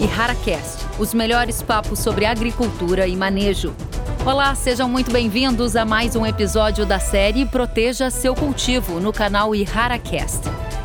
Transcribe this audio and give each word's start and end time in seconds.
e 0.00 0.04
HaraCast, 0.04 0.84
os 0.98 1.14
melhores 1.14 1.62
papos 1.62 1.98
sobre 1.98 2.24
agricultura 2.26 3.06
e 3.06 3.16
manejo. 3.16 3.74
Olá, 4.24 4.54
sejam 4.54 4.88
muito 4.88 5.12
bem-vindos 5.12 5.76
a 5.76 5.84
mais 5.84 6.16
um 6.16 6.26
episódio 6.26 6.86
da 6.86 6.98
série 6.98 7.44
Proteja 7.44 8.10
Seu 8.10 8.34
Cultivo 8.34 8.98
no 8.98 9.12
canal 9.12 9.54
IharaCast. 9.54 10.40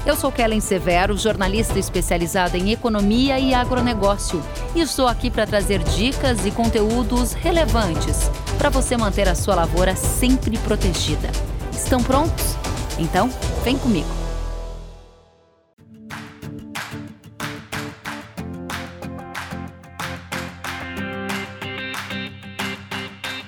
Eu 0.05 0.15
sou 0.15 0.31
Kellen 0.31 0.59
Severo, 0.59 1.17
jornalista 1.17 1.79
especializada 1.79 2.57
em 2.57 2.71
economia 2.71 3.39
e 3.39 3.53
agronegócio, 3.53 4.41
e 4.75 4.81
estou 4.81 5.07
aqui 5.07 5.29
para 5.29 5.47
trazer 5.47 5.83
dicas 5.83 6.45
e 6.45 6.51
conteúdos 6.51 7.33
relevantes 7.33 8.29
para 8.57 8.69
você 8.69 8.97
manter 8.97 9.27
a 9.27 9.35
sua 9.35 9.55
lavoura 9.55 9.95
sempre 9.95 10.57
protegida. 10.59 11.29
Estão 11.71 12.03
prontos? 12.03 12.55
Então, 12.97 13.29
vem 13.63 13.77
comigo. 13.77 14.18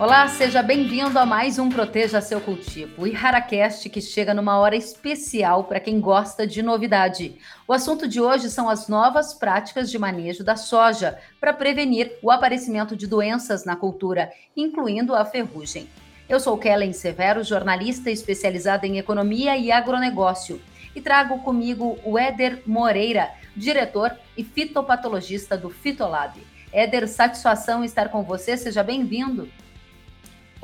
Olá, 0.01 0.27
seja 0.27 0.63
bem-vindo 0.63 1.19
a 1.19 1.27
mais 1.27 1.59
um 1.59 1.69
Proteja 1.69 2.21
Seu 2.21 2.41
Cultivo, 2.41 3.03
o 3.03 3.05
IharaCast 3.05 3.87
que 3.87 4.01
chega 4.01 4.33
numa 4.33 4.57
hora 4.57 4.75
especial 4.75 5.65
para 5.65 5.79
quem 5.79 6.01
gosta 6.01 6.47
de 6.47 6.63
novidade. 6.63 7.37
O 7.67 7.71
assunto 7.71 8.07
de 8.07 8.19
hoje 8.19 8.49
são 8.49 8.67
as 8.67 8.87
novas 8.87 9.35
práticas 9.35 9.91
de 9.91 9.99
manejo 9.99 10.43
da 10.43 10.55
soja 10.55 11.19
para 11.39 11.53
prevenir 11.53 12.17
o 12.23 12.31
aparecimento 12.31 12.95
de 12.95 13.05
doenças 13.05 13.63
na 13.63 13.75
cultura, 13.75 14.31
incluindo 14.57 15.13
a 15.13 15.23
ferrugem. 15.23 15.87
Eu 16.27 16.39
sou 16.39 16.57
Kellen 16.57 16.93
Severo, 16.93 17.43
jornalista 17.43 18.09
especializada 18.09 18.87
em 18.87 18.97
economia 18.97 19.55
e 19.55 19.71
agronegócio, 19.71 20.59
e 20.95 20.99
trago 20.99 21.43
comigo 21.43 21.99
o 22.03 22.17
Éder 22.17 22.63
Moreira, 22.65 23.29
diretor 23.55 24.17
e 24.35 24.43
fitopatologista 24.43 25.55
do 25.55 25.69
Fitolab. 25.69 26.41
Éder, 26.73 27.07
satisfação 27.07 27.83
estar 27.83 28.09
com 28.09 28.23
você, 28.23 28.57
seja 28.57 28.81
bem-vindo. 28.81 29.47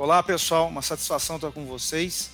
Olá, 0.00 0.22
pessoal, 0.22 0.68
uma 0.68 0.80
satisfação 0.80 1.34
estar 1.34 1.50
com 1.50 1.66
vocês 1.66 2.30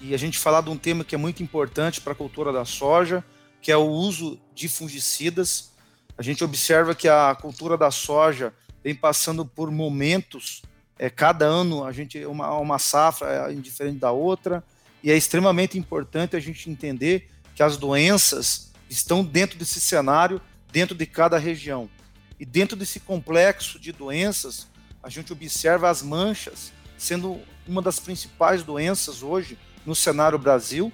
e 0.00 0.12
a 0.12 0.16
gente 0.16 0.40
falar 0.40 0.60
de 0.60 0.70
um 0.70 0.76
tema 0.76 1.04
que 1.04 1.14
é 1.14 1.18
muito 1.18 1.40
importante 1.40 2.00
para 2.00 2.12
a 2.12 2.16
cultura 2.16 2.52
da 2.52 2.64
soja, 2.64 3.24
que 3.62 3.70
é 3.70 3.76
o 3.76 3.86
uso 3.86 4.40
de 4.52 4.68
fungicidas. 4.68 5.70
A 6.18 6.22
gente 6.22 6.42
observa 6.42 6.96
que 6.96 7.06
a 7.06 7.32
cultura 7.40 7.78
da 7.78 7.92
soja 7.92 8.52
vem 8.82 8.92
passando 8.92 9.46
por 9.46 9.70
momentos, 9.70 10.62
é, 10.98 11.08
cada 11.08 11.44
ano 11.44 11.84
a 11.84 11.92
gente 11.92 12.26
uma, 12.26 12.52
uma 12.58 12.78
safra 12.80 13.52
é 13.52 13.54
diferente 13.54 14.00
da 14.00 14.10
outra, 14.10 14.64
e 15.00 15.08
é 15.08 15.16
extremamente 15.16 15.78
importante 15.78 16.34
a 16.34 16.40
gente 16.40 16.68
entender 16.68 17.30
que 17.54 17.62
as 17.62 17.76
doenças 17.76 18.72
estão 18.90 19.22
dentro 19.22 19.56
desse 19.56 19.80
cenário, 19.80 20.40
dentro 20.72 20.96
de 20.96 21.06
cada 21.06 21.38
região. 21.38 21.88
E 22.40 22.44
dentro 22.44 22.76
desse 22.76 22.98
complexo 22.98 23.78
de 23.78 23.92
doenças, 23.92 24.66
a 25.00 25.08
gente 25.08 25.32
observa 25.32 25.88
as 25.88 26.02
manchas 26.02 26.74
sendo 26.96 27.40
uma 27.66 27.82
das 27.82 27.98
principais 27.98 28.62
doenças 28.62 29.22
hoje 29.22 29.58
no 29.84 29.94
cenário 29.94 30.38
Brasil. 30.38 30.92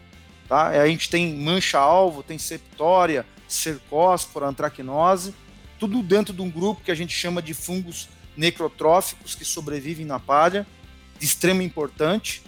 Tá? 0.48 0.68
A 0.68 0.86
gente 0.86 1.08
tem 1.08 1.34
mancha-alvo, 1.34 2.22
tem 2.22 2.38
septória, 2.38 3.26
cercóspora, 3.48 4.46
antracnose, 4.46 5.34
tudo 5.78 6.02
dentro 6.02 6.32
de 6.32 6.42
um 6.42 6.50
grupo 6.50 6.82
que 6.82 6.90
a 6.90 6.94
gente 6.94 7.14
chama 7.14 7.42
de 7.42 7.54
fungos 7.54 8.08
necrotróficos 8.36 9.34
que 9.34 9.44
sobrevivem 9.44 10.06
na 10.06 10.18
palha, 10.18 10.66
de 11.18 11.24
extrema 11.24 11.62
importante. 11.62 12.42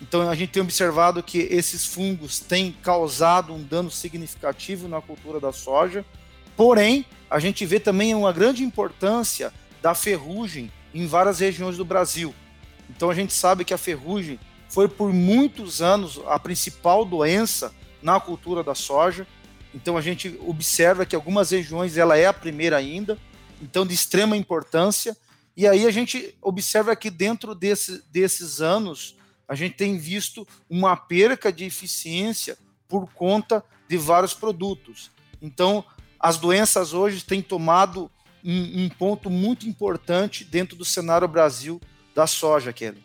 Então 0.00 0.28
a 0.28 0.34
gente 0.34 0.50
tem 0.50 0.62
observado 0.62 1.22
que 1.22 1.38
esses 1.38 1.84
fungos 1.84 2.40
têm 2.40 2.72
causado 2.82 3.52
um 3.52 3.62
dano 3.62 3.90
significativo 3.90 4.88
na 4.88 5.00
cultura 5.00 5.38
da 5.38 5.52
soja. 5.52 6.04
Porém, 6.56 7.04
a 7.28 7.38
gente 7.38 7.64
vê 7.66 7.78
também 7.78 8.14
uma 8.14 8.32
grande 8.32 8.64
importância 8.64 9.52
da 9.82 9.94
ferrugem 9.94 10.70
em 10.94 11.06
várias 11.06 11.38
regiões 11.40 11.76
do 11.76 11.84
Brasil. 11.84 12.34
Então 12.90 13.08
a 13.08 13.14
gente 13.14 13.32
sabe 13.32 13.64
que 13.64 13.72
a 13.72 13.78
ferrugem 13.78 14.38
foi 14.68 14.88
por 14.88 15.12
muitos 15.12 15.80
anos 15.80 16.20
a 16.26 16.38
principal 16.38 17.04
doença 17.04 17.72
na 18.02 18.18
cultura 18.18 18.62
da 18.62 18.74
soja. 18.74 19.26
Então 19.74 19.96
a 19.96 20.00
gente 20.00 20.38
observa 20.42 21.06
que 21.06 21.14
algumas 21.14 21.50
regiões 21.50 21.96
ela 21.96 22.16
é 22.16 22.26
a 22.26 22.32
primeira 22.32 22.76
ainda, 22.76 23.16
então 23.62 23.86
de 23.86 23.94
extrema 23.94 24.36
importância. 24.36 25.16
E 25.56 25.66
aí 25.66 25.86
a 25.86 25.90
gente 25.90 26.34
observa 26.42 26.94
que 26.96 27.10
dentro 27.10 27.54
desse, 27.54 28.02
desses 28.10 28.60
anos 28.60 29.16
a 29.48 29.54
gente 29.54 29.76
tem 29.76 29.98
visto 29.98 30.46
uma 30.68 30.96
perca 30.96 31.52
de 31.52 31.64
eficiência 31.64 32.56
por 32.88 33.12
conta 33.12 33.64
de 33.88 33.96
vários 33.96 34.34
produtos. 34.34 35.10
Então 35.40 35.84
as 36.18 36.36
doenças 36.36 36.92
hoje 36.92 37.24
têm 37.24 37.40
tomado 37.40 38.10
um, 38.44 38.84
um 38.84 38.88
ponto 38.88 39.30
muito 39.30 39.68
importante 39.68 40.44
dentro 40.44 40.76
do 40.76 40.84
cenário 40.84 41.28
Brasil 41.28 41.80
da 42.14 42.26
soja, 42.26 42.72
Kelly. 42.72 43.02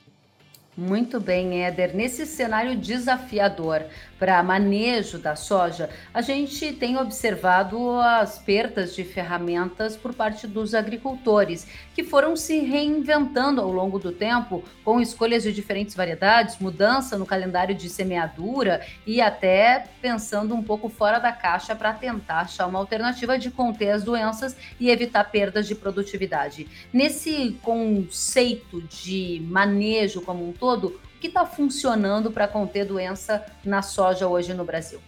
Muito 0.78 1.22
bem, 1.22 1.64
Éder. 1.64 1.96
Nesse 1.96 2.26
cenário 2.26 2.76
desafiador 2.76 3.86
para 4.18 4.42
manejo 4.42 5.18
da 5.18 5.36
soja, 5.36 5.90
a 6.14 6.22
gente 6.22 6.72
tem 6.74 6.98
observado 6.98 8.00
as 8.00 8.40
perdas 8.40 8.96
de 8.96 9.04
ferramentas 9.04 9.98
por 9.98 10.14
parte 10.14 10.48
dos 10.48 10.74
agricultores, 10.74 11.68
que 11.94 12.04
foram 12.04 12.36
se 12.36 12.60
reinventando 12.60 13.62
ao 13.62 13.72
longo 13.72 14.00
do 14.00 14.12
tempo, 14.12 14.64
com 14.84 15.02
escolhas 15.02 15.44
de 15.44 15.52
diferentes 15.52 15.96
variedades, 15.96 16.58
mudança 16.60 17.18
no 17.18 17.26
calendário 17.26 17.76
de 17.76 17.90
semeadura 17.90 18.86
e 19.06 19.20
até 19.20 19.86
pensando 20.02 20.56
um 20.56 20.64
pouco 20.64 20.90
fora 20.90 21.20
da 21.20 21.32
caixa 21.32 21.76
para 21.76 21.94
tentar 21.94 22.42
achar 22.42 22.68
uma 22.68 22.80
alternativa 22.80 23.38
de 23.38 23.52
conter 23.52 23.92
as 23.92 24.04
doenças 24.04 24.56
e 24.80 24.90
evitar 24.90 25.26
perdas 25.26 25.68
de 25.68 25.76
produtividade. 25.76 26.68
Nesse 26.94 27.58
conceito 27.62 28.82
de 28.84 29.42
manejo 29.46 30.22
como 30.22 30.48
um 30.48 30.54
todo, 30.54 31.00
que 31.26 31.30
está 31.30 31.46
funcionando 31.46 32.32
para 32.32 32.48
conter 32.48 32.86
doença 32.86 33.44
na 33.64 33.82
soja 33.82 34.28
hoje 34.28 34.54
no 34.54 34.64
Brasil? 34.64 35.02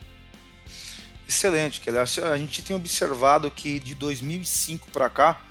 Excelente, 1.27 1.79
Kelly. 1.79 1.97
A 1.99 2.37
gente 2.37 2.63
tem 2.63 2.75
observado 2.75 3.51
que 3.51 3.79
de 3.79 3.93
2005 3.93 4.89
para 4.89 5.09
cá, 5.09 5.41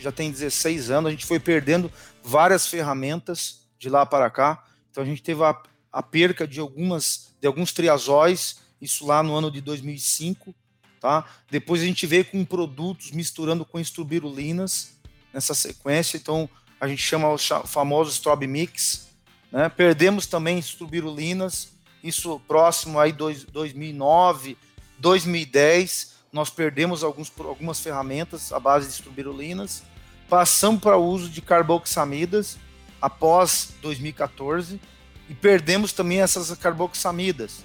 já 0.00 0.10
tem 0.10 0.30
16 0.30 0.90
anos, 0.90 1.08
a 1.08 1.10
gente 1.12 1.24
foi 1.24 1.38
perdendo 1.38 1.92
várias 2.22 2.66
ferramentas 2.66 3.60
de 3.78 3.88
lá 3.88 4.04
para 4.04 4.28
cá. 4.28 4.64
Então 4.90 5.04
a 5.04 5.06
gente 5.06 5.22
teve 5.22 5.44
a, 5.44 5.56
a 5.92 6.02
perca 6.02 6.46
de 6.46 6.58
algumas 6.58 7.34
de 7.40 7.46
alguns 7.46 7.72
triazóis, 7.72 8.56
isso 8.80 9.06
lá 9.06 9.22
no 9.22 9.36
ano 9.36 9.50
de 9.50 9.60
2005, 9.60 10.54
tá? 10.98 11.24
Depois 11.50 11.82
a 11.82 11.84
gente 11.84 12.06
veio 12.06 12.24
com 12.24 12.44
produtos 12.44 13.12
misturando 13.12 13.64
com 13.64 13.78
estrubirulinas 13.78 14.98
nessa 15.32 15.54
sequência, 15.54 16.16
então 16.16 16.48
a 16.80 16.88
gente 16.88 17.02
chama 17.02 17.28
o 17.28 17.38
famoso 17.38 18.10
Strobe 18.10 18.46
Mix, 18.46 19.05
né? 19.50 19.68
Perdemos 19.68 20.26
também 20.26 20.58
estrubirulinas, 20.58 21.72
isso 22.02 22.40
próximo 22.46 22.98
aí 22.98 23.12
dois, 23.12 23.44
2009, 23.44 24.56
2010, 24.98 26.14
nós 26.32 26.50
perdemos 26.50 27.02
alguns, 27.02 27.32
algumas 27.38 27.80
ferramentas 27.80 28.52
à 28.52 28.60
base 28.60 28.86
de 28.86 28.92
estrubirulinas, 28.92 29.82
passamos 30.28 30.80
para 30.80 30.96
o 30.96 31.04
uso 31.04 31.28
de 31.28 31.40
carboxamidas 31.40 32.58
após 33.00 33.70
2014 33.80 34.80
e 35.28 35.34
perdemos 35.34 35.92
também 35.92 36.20
essas 36.20 36.56
carboxamidas. 36.58 37.64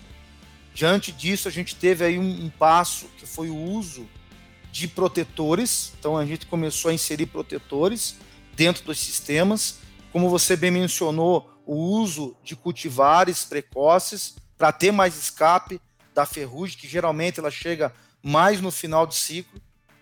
Diante 0.74 1.12
disso, 1.12 1.48
a 1.48 1.52
gente 1.52 1.75
teve 1.75 2.06
aí 2.06 2.18
um, 2.18 2.46
um 2.46 2.50
passo 2.50 3.08
que 3.18 3.25
foi 3.25 3.50
o 3.50 3.56
uso 3.56 4.08
de 4.72 4.88
protetores, 4.88 5.92
então 6.00 6.18
a 6.18 6.25
gente 6.25 6.46
começou 6.46 6.90
a 6.90 6.94
inserir 6.94 7.25
protetores 7.25 8.16
dentro 8.56 8.84
dos 8.86 8.98
sistemas. 8.98 9.80
Como 10.13 10.30
você 10.30 10.56
bem 10.56 10.72
mencionou, 10.72 11.50
o 11.66 11.76
uso 11.76 12.36
de 12.44 12.56
cultivares 12.56 13.44
precoces 13.44 14.36
para 14.58 14.72
ter 14.72 14.92
mais 14.92 15.18
escape 15.18 15.82
da 16.14 16.26
ferrugem, 16.26 16.78
que 16.78 16.88
geralmente 16.88 17.40
ela 17.40 17.52
chega 17.52 17.94
mais 18.22 18.62
no 18.62 18.72
final 18.72 19.08
de 19.08 19.16
ciclo, 19.16 19.60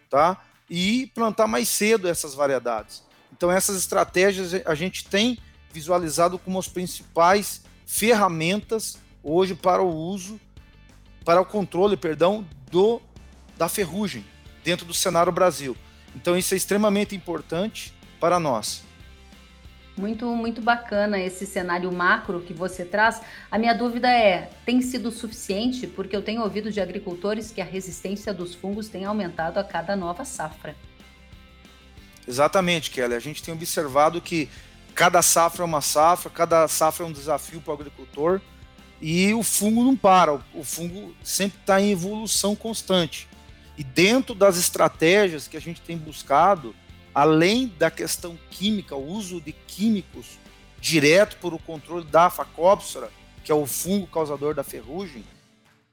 tá? 0.10 0.42
E 0.70 1.08
plantar 1.14 1.48
mais 1.48 1.70
cedo 1.70 2.08
essas 2.08 2.34
variedades. 2.34 3.04
Então 3.32 3.52
essas 3.52 3.78
estratégias 3.78 4.54
a 4.66 4.76
gente 4.76 5.06
tem 5.06 5.38
visualizado 5.72 6.38
como 6.40 6.60
as 6.60 6.68
principais 6.68 7.62
ferramentas 7.86 8.98
hoje 9.24 9.56
para 9.56 9.82
o 9.82 9.96
uso, 9.96 10.40
para 11.24 11.42
o 11.42 11.46
controle, 11.46 11.96
perdão, 11.96 12.46
do 12.72 13.02
da 13.58 13.68
ferrugem 13.68 14.26
dentro 14.64 14.86
do 14.86 14.94
cenário 14.94 15.32
Brasil. 15.32 15.76
Então 16.16 16.38
isso 16.38 16.54
é 16.54 16.58
extremamente 16.58 17.16
importante 17.16 17.94
para 18.20 18.40
nós. 18.40 18.84
Muito, 20.00 20.34
muito 20.34 20.62
bacana 20.62 21.20
esse 21.20 21.46
cenário 21.46 21.92
macro 21.92 22.40
que 22.40 22.54
você 22.54 22.86
traz. 22.86 23.22
A 23.52 23.60
minha 23.60 23.74
dúvida 23.74 24.10
é: 24.10 24.50
tem 24.66 24.82
sido 24.82 25.12
suficiente? 25.12 25.86
Porque 25.88 26.16
eu 26.16 26.22
tenho 26.22 26.42
ouvido 26.42 26.72
de 26.72 26.80
agricultores 26.80 27.52
que 27.52 27.60
a 27.60 27.66
resistência 27.66 28.34
dos 28.34 28.56
fungos 28.56 28.88
tem 28.88 29.04
aumentado 29.04 29.60
a 29.60 29.64
cada 29.64 29.98
nova 29.98 30.24
safra. 30.24 30.74
Exatamente, 32.26 32.92
Kelly. 32.92 33.14
A 33.14 33.20
gente 33.20 33.44
tem 33.44 33.54
observado 33.54 34.22
que 34.22 34.48
cada 34.96 35.22
safra 35.22 35.64
é 35.64 35.66
uma 35.66 35.82
safra, 35.82 36.30
cada 36.30 36.66
safra 36.70 37.06
é 37.06 37.10
um 37.10 37.12
desafio 37.12 37.60
para 37.60 37.72
o 37.72 37.74
agricultor 37.74 38.40
e 39.02 39.34
o 39.34 39.44
fungo 39.44 39.84
não 39.84 39.98
para. 39.98 40.40
O 40.54 40.64
fungo 40.64 41.14
sempre 41.22 41.60
está 41.60 41.82
em 41.82 41.92
evolução 41.92 42.56
constante. 42.56 43.28
E 43.78 43.84
dentro 43.84 44.34
das 44.34 44.58
estratégias 44.58 45.46
que 45.46 45.58
a 45.58 45.62
gente 45.62 45.82
tem 45.82 45.98
buscado, 45.98 46.74
além 47.20 47.68
da 47.68 47.92
questão 47.92 48.40
química, 48.50 48.96
o 48.96 49.06
uso 49.06 49.42
de 49.42 49.52
químicos 49.52 50.40
direto 50.80 51.36
por 51.42 51.54
o 51.54 51.60
controle 51.60 52.06
da 52.06 52.30
facópsora, 52.30 53.12
que 53.44 53.52
é 53.52 53.56
o 53.56 53.66
fungo 53.66 54.08
causador 54.08 54.56
da 54.56 54.64
ferrugem, 54.64 55.26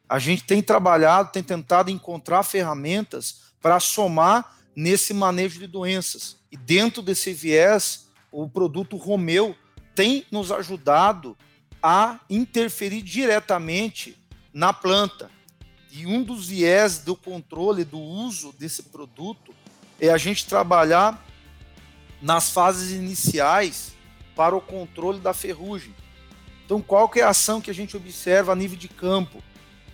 a 0.09 0.21
gente 0.21 0.45
tem 0.45 0.63
trabalhado, 0.63 1.33
tem 1.33 1.43
tentado 1.43 1.91
encontrar 1.91 2.45
ferramentas 2.45 3.41
para 3.61 3.81
somar 3.81 4.57
nesse 4.77 5.13
manejo 5.13 5.59
de 5.59 5.67
doenças. 5.67 6.37
E 6.53 6.57
dentro 6.57 7.03
desse 7.03 7.33
viés, 7.33 8.07
o 8.31 8.49
produto 8.49 8.97
Romeu 8.97 9.57
tem 9.97 10.25
nos 10.31 10.53
ajudado 10.53 11.37
a 11.83 12.21
interferir 12.31 13.03
diretamente 13.03 14.17
na 14.55 14.73
planta. 14.73 15.29
E 15.91 16.07
um 16.07 16.23
dos 16.23 16.47
viés 16.47 16.99
do 16.99 17.17
controle 17.17 17.85
do 17.85 17.99
uso 17.99 18.53
desse 18.53 18.85
produto 18.85 19.53
é 20.01 20.11
a 20.11 20.19
gente 20.19 20.47
trabalhar 20.47 21.25
nas 22.21 22.51
fases 22.51 22.93
iniciais 22.93 23.95
para 24.35 24.55
o 24.55 24.61
controle 24.61 25.19
da 25.21 25.33
ferrugem. 25.33 25.95
Então, 26.65 26.83
qual 26.83 27.09
que 27.09 27.21
é 27.21 27.23
a 27.23 27.31
ação 27.31 27.61
que 27.61 27.71
a 27.71 27.75
gente 27.75 27.97
observa 27.97 28.53
a 28.53 28.57
nível 28.57 28.77
de 28.77 28.89
campo? 28.89 29.43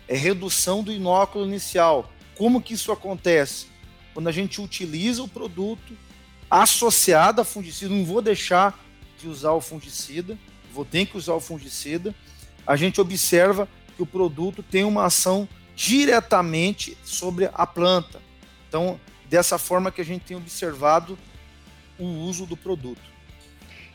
É 0.09 0.17
redução 0.17 0.83
do 0.83 0.91
inóculo 0.91 1.47
inicial. 1.47 2.11
Como 2.37 2.63
que 2.63 2.75
isso 2.75 2.91
acontece? 2.91 3.67
Quando 4.15 4.29
a 4.29 4.33
gente 4.33 4.61
utiliza 4.61 5.23
o 5.23 5.29
produto 5.29 5.97
associado 6.51 7.41
a 7.41 7.45
fungicida, 7.45 7.95
não 7.95 8.05
vou 8.05 8.21
deixar 8.21 8.79
de 9.19 9.29
usar 9.29 9.53
o 9.53 9.61
fungicida, 9.61 10.37
vou 10.73 10.85
ter 10.85 11.07
que 11.07 11.17
usar 11.17 11.35
o 11.35 11.41
fungicida, 11.41 12.15
a 12.67 12.77
gente 12.77 13.01
observa 13.01 13.69
que 13.97 14.03
o 14.03 14.07
produto 14.07 14.63
tem 14.63 14.85
uma 14.85 15.05
ação 15.05 15.49
diretamente 15.75 16.97
sobre 17.05 17.49
a 17.53 17.67
planta. 17.67 18.21
Então, 18.69 18.99
dessa 19.33 19.57
forma 19.57 19.91
que 19.91 20.03
a 20.03 20.05
gente 20.05 20.27
tem 20.27 20.37
observado 20.37 21.19
o 21.99 22.05
uso 22.05 22.45
do 22.45 22.55
produto. 22.55 23.01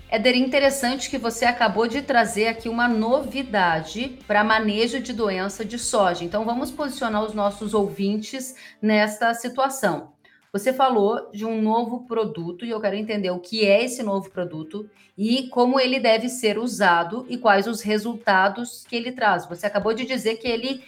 Éder, 0.09 0.35
interessante 0.35 1.11
que 1.11 1.17
você 1.19 1.45
acabou 1.45 1.87
de 1.87 2.01
trazer 2.01 2.47
aqui 2.47 2.67
uma 2.67 2.87
novidade 2.87 4.17
para 4.25 4.43
manejo 4.43 4.99
de 4.99 5.13
doença 5.13 5.63
de 5.63 5.77
soja. 5.77 6.23
Então, 6.23 6.43
vamos 6.43 6.71
posicionar 6.71 7.23
os 7.23 7.35
nossos 7.35 7.75
ouvintes 7.75 8.55
nesta 8.81 9.31
situação. 9.35 10.13
Você 10.51 10.73
falou 10.73 11.29
de 11.31 11.45
um 11.45 11.61
novo 11.61 12.07
produto 12.07 12.65
e 12.65 12.71
eu 12.71 12.81
quero 12.81 12.95
entender 12.95 13.29
o 13.29 13.39
que 13.39 13.63
é 13.63 13.83
esse 13.83 14.01
novo 14.01 14.31
produto 14.31 14.89
e 15.15 15.49
como 15.49 15.79
ele 15.79 15.99
deve 15.99 16.29
ser 16.29 16.57
usado 16.57 17.27
e 17.29 17.37
quais 17.37 17.67
os 17.67 17.81
resultados 17.81 18.85
que 18.89 18.95
ele 18.95 19.11
traz. 19.11 19.45
Você 19.45 19.67
acabou 19.67 19.93
de 19.93 20.03
dizer 20.03 20.37
que 20.37 20.47
ele 20.47 20.83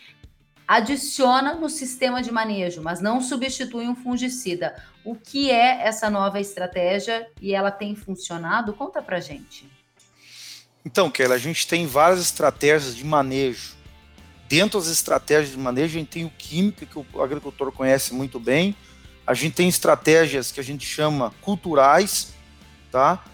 adiciona 0.69 1.55
no 1.55 1.67
sistema 1.67 2.21
de 2.21 2.31
manejo, 2.31 2.83
mas 2.83 3.01
não 3.01 3.19
substitui 3.19 3.87
um 3.87 3.95
fungicida. 3.95 4.75
O 5.03 5.15
que 5.15 5.49
é 5.49 5.81
essa 5.87 6.11
nova 6.11 6.39
estratégia 6.39 7.27
e 7.41 7.55
ela 7.55 7.71
tem 7.71 7.95
funcionado? 7.95 8.71
Conta 8.73 9.01
pra 9.01 9.19
gente. 9.19 9.67
Então, 10.85 11.09
Kelly, 11.09 11.33
a 11.33 11.39
gente 11.39 11.67
tem 11.67 11.87
várias 11.87 12.21
estratégias 12.21 12.95
de 12.95 13.03
manejo. 13.03 13.73
Dentro 14.47 14.79
das 14.79 14.89
estratégias 14.89 15.49
de 15.49 15.57
manejo, 15.57 15.97
a 15.97 15.99
gente 16.01 16.09
tem 16.09 16.25
o 16.25 16.29
químico, 16.29 16.85
que 16.85 17.17
o 17.17 17.21
agricultor 17.23 17.71
conhece 17.71 18.13
muito 18.13 18.39
bem. 18.39 18.75
A 19.25 19.33
gente 19.33 19.55
tem 19.55 19.67
estratégias 19.67 20.51
que 20.51 20.59
a 20.59 20.63
gente 20.63 20.85
chama 20.85 21.33
culturais, 21.41 22.31
tá? 22.91 23.25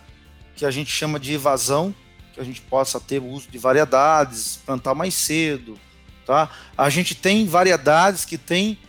Que 0.56 0.66
a 0.66 0.72
gente 0.72 0.90
chama 0.90 1.20
de 1.20 1.34
evasão, 1.34 1.94
que 2.34 2.40
a 2.40 2.46
gente 2.46 2.62
possa 2.62 2.98
ter 2.98 3.22
o 3.22 3.26
uso 3.26 3.50
de 3.50 3.58
variedades, 3.58 4.58
plantar 4.66 4.96
mais 4.96 5.14
cedo, 5.14 5.78
Tá? 6.25 6.50
A 6.77 6.89
gente 6.89 7.13
tem 7.13 7.45
variedades 7.45 8.25
que 8.25 8.38
têm 8.38 8.80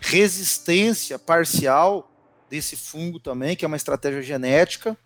resistência 0.00 1.18
parcial 1.18 2.10
desse 2.48 2.76
fungo 2.76 3.18
também, 3.18 3.56
que 3.56 3.64
é 3.64 3.68
uma 3.68 3.76
estratégia 3.76 4.22
genética. 4.22 4.96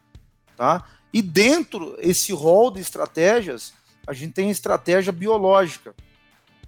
Tá? 0.56 0.84
E 1.12 1.22
dentro 1.22 1.96
esse 2.00 2.32
rol 2.32 2.70
de 2.70 2.80
estratégias, 2.80 3.72
a 4.06 4.12
gente 4.12 4.32
tem 4.34 4.48
a 4.48 4.52
estratégia 4.52 5.12
biológica. 5.12 5.94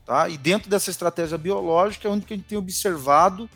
Tá? 0.07 0.29
E 0.29 0.39
dentro 0.39 0.71
dessa 0.71 0.91
estratégia 0.91 1.37
biológica 1.37 2.09
é 2.09 2.11
onde 2.11 2.25
a 2.25 2.35
gente 2.35 2.47
tem 2.47 2.57
observado, 2.59 3.49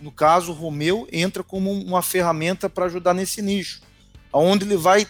no 0.00 0.12
caso, 0.12 0.52
o 0.52 0.54
Romeu 0.54 1.08
entra 1.10 1.42
como 1.42 1.72
uma 1.72 2.02
ferramenta 2.02 2.68
para 2.68 2.84
ajudar 2.86 3.14
nesse 3.14 3.40
nicho, 3.40 3.80
onde 4.32 4.64
ele 4.64 4.76
vai 4.76 5.06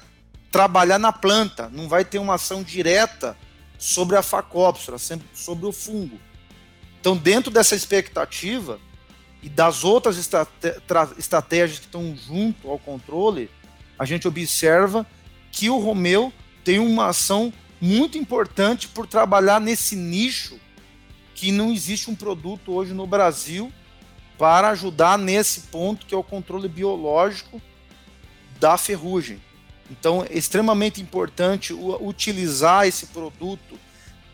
trabalhar 0.50 0.98
na 0.98 1.12
planta, 1.12 1.68
não 1.70 1.88
vai 1.88 2.04
ter 2.04 2.18
uma 2.18 2.34
ação 2.34 2.62
direta 2.62 3.36
sobre 3.78 4.16
a 4.16 4.22
facópsora, 4.22 4.96
sobre 5.34 5.66
o 5.66 5.72
fungo. 5.72 6.18
Então, 7.00 7.16
dentro 7.16 7.50
dessa 7.50 7.76
expectativa 7.76 8.80
e 9.42 9.48
das 9.48 9.84
outras 9.84 10.16
estratégias 11.18 11.78
que 11.78 11.86
estão 11.86 12.16
junto 12.16 12.68
ao 12.68 12.78
controle, 12.78 13.50
a 13.98 14.04
gente 14.04 14.26
observa 14.26 15.06
que 15.52 15.70
o 15.70 15.78
Romeu 15.78 16.32
tem 16.64 16.78
uma 16.78 17.08
ação 17.08 17.52
muito 17.80 18.18
importante 18.18 18.88
por 18.88 19.06
trabalhar 19.06 19.60
nesse 19.60 19.94
nicho 19.94 20.58
que 21.34 21.52
não 21.52 21.70
existe 21.70 22.10
um 22.10 22.14
produto 22.14 22.72
hoje 22.72 22.92
no 22.92 23.06
Brasil 23.06 23.72
para 24.38 24.70
ajudar 24.70 25.18
nesse 25.18 25.60
ponto 25.62 26.06
que 26.06 26.14
é 26.14 26.18
o 26.18 26.24
controle 26.24 26.68
biológico 26.68 27.60
da 28.58 28.76
ferrugem. 28.76 29.40
Então, 29.90 30.24
é 30.24 30.36
extremamente 30.36 31.00
importante 31.00 31.72
utilizar 31.72 32.86
esse 32.86 33.06
produto 33.06 33.78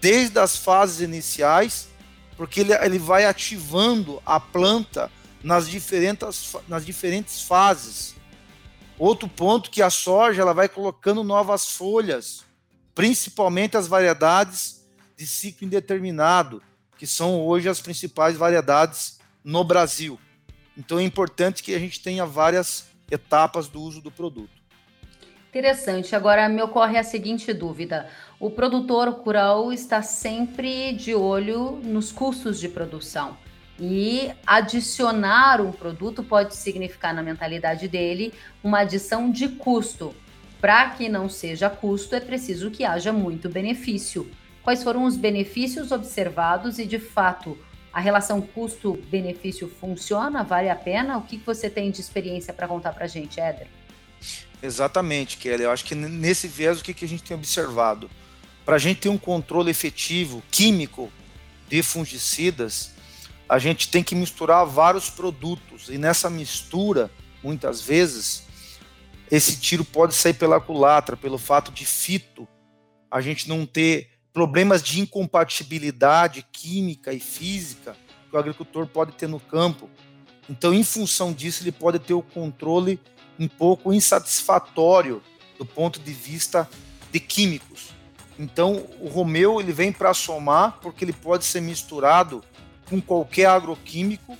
desde 0.01 0.39
as 0.39 0.57
fases 0.57 1.01
iniciais, 1.01 1.89
porque 2.37 2.61
ele, 2.61 2.73
ele 2.73 2.99
vai 2.99 3.25
ativando 3.25 4.23
a 4.25 4.41
planta 4.41 5.11
nas 5.43 5.69
diferentes, 5.69 6.55
nas 6.69 6.85
diferentes 6.85 7.43
fases. 7.43 8.15
Outro 8.99 9.29
ponto 9.29 9.71
que 9.71 9.83
a 9.83 9.91
soja 9.91 10.43
ela 10.43 10.55
vai 10.55 10.69
colocando 10.69 11.25
novas 11.25 11.69
folhas, 11.69 12.45
principalmente 12.95 13.77
as 13.77 13.87
variedades 13.87 14.85
de 15.17 15.27
ciclo 15.27 15.67
indeterminado, 15.67 16.63
que 16.97 17.07
são 17.07 17.41
hoje 17.41 17.69
as 17.69 17.81
principais 17.81 18.37
variedades 18.37 19.19
no 19.45 19.65
Brasil. 19.65 20.19
Então 20.77 20.99
é 20.99 21.03
importante 21.03 21.63
que 21.63 21.75
a 21.75 21.79
gente 21.79 22.01
tenha 22.01 22.25
várias 22.25 22.87
etapas 23.11 23.69
do 23.69 23.81
uso 23.81 24.01
do 24.01 24.11
produto. 24.11 24.62
Interessante. 25.53 26.17
Agora 26.17 26.49
me 26.49 26.63
ocorre 26.63 26.97
a 26.97 27.05
seguinte 27.05 27.53
dúvida: 27.53 28.09
o 28.41 28.49
produtor 28.49 29.11
rural 29.11 29.71
está 29.71 30.01
sempre 30.01 30.95
de 30.95 31.15
olho 31.15 31.79
nos 31.85 32.11
custos 32.11 32.59
de 32.59 32.71
produção. 32.71 33.37
E 33.79 34.33
adicionar 34.47 35.61
um 35.61 35.71
produto 35.71 36.23
pode 36.23 36.57
significar, 36.57 37.13
na 37.13 37.23
mentalidade 37.23 37.87
dele, 37.87 38.33
uma 38.65 38.79
adição 38.79 39.31
de 39.31 39.47
custo. 39.47 40.15
Para 40.59 40.89
que 40.89 41.07
não 41.07 41.29
seja 41.29 41.69
custo, 41.69 42.15
é 42.15 42.21
preciso 42.21 42.71
que 42.71 42.83
haja 42.83 43.13
muito 43.13 43.51
benefício. 43.51 44.31
Quais 44.63 44.83
foram 44.83 45.05
os 45.05 45.19
benefícios 45.19 45.93
observados 45.93 46.79
e, 46.79 46.87
de 46.87 46.99
fato, 46.99 47.59
a 47.93 48.01
relação 48.01 48.41
custo-benefício 48.41 49.69
funciona? 49.69 50.43
Vale 50.43 50.71
a 50.71 50.77
pena? 50.77 51.19
O 51.19 51.23
que 51.23 51.37
você 51.37 51.69
tem 51.69 51.91
de 51.91 52.01
experiência 52.01 52.55
para 52.55 52.67
contar 52.67 52.95
para 52.95 53.05
a 53.05 53.09
gente, 53.09 53.39
Éder? 53.39 53.69
Exatamente, 54.63 55.37
Kelly. 55.37 55.65
Eu 55.65 55.71
acho 55.71 55.85
que 55.85 55.95
nesse 55.95 56.47
viés 56.47 56.81
o 56.81 56.85
que, 56.85 56.95
que 56.95 57.05
a 57.05 57.09
gente 57.09 57.23
tem 57.23 57.37
observado? 57.37 58.11
Para 58.65 58.77
a 58.77 58.79
gente 58.79 59.01
ter 59.01 59.09
um 59.09 59.19
controle 59.19 59.71
efetivo 59.71 60.43
químico 60.51 61.11
de 61.69 61.83
fungicidas, 61.83 62.93
a 63.49 63.59
gente 63.59 63.89
tem 63.89 64.03
que 64.05 64.15
misturar 64.15 64.65
vários 64.65 65.11
produtos. 65.11 65.89
E 65.89 65.99
nessa 65.99 66.31
mistura, 66.31 67.11
muitas 67.43 67.81
vezes, 67.81 68.45
esse 69.31 69.59
tiro 69.59 69.85
pode 69.85 70.15
sair 70.15 70.35
pela 70.35 70.61
culatra, 70.61 71.17
pelo 71.17 71.39
fato 71.39 71.73
de 71.73 71.85
fito, 71.85 72.47
a 73.11 73.21
gente 73.21 73.49
não 73.49 73.67
ter 73.67 74.11
problemas 74.33 74.83
de 74.83 75.01
incompatibilidade 75.01 76.47
química 76.53 77.13
e 77.13 77.21
física 77.21 77.97
que 78.31 78.37
o 78.37 78.39
agricultor 78.39 78.87
pode 78.87 79.13
ter 79.13 79.29
no 79.29 79.41
campo. 79.41 79.91
Então, 80.49 80.73
em 80.73 80.83
função 80.83 81.33
disso, 81.33 81.63
ele 81.63 81.73
pode 81.73 81.99
ter 81.99 82.15
o 82.15 82.23
controle 82.23 82.99
um 83.39 83.49
pouco 83.49 83.93
insatisfatório 83.93 85.23
do 85.59 85.67
ponto 85.67 86.01
de 86.01 86.13
vista 86.13 86.69
de 87.11 87.21
químicos. 87.21 87.91
Então, 88.39 88.87
o 89.01 89.09
Romeu 89.09 89.61
ele 89.61 89.73
vem 89.73 89.93
para 89.93 90.15
somar 90.15 90.79
porque 90.81 91.05
ele 91.05 91.13
pode 91.13 91.45
ser 91.45 91.61
misturado 91.61 92.43
com 92.89 93.01
qualquer 93.01 93.47
agroquímico 93.47 94.37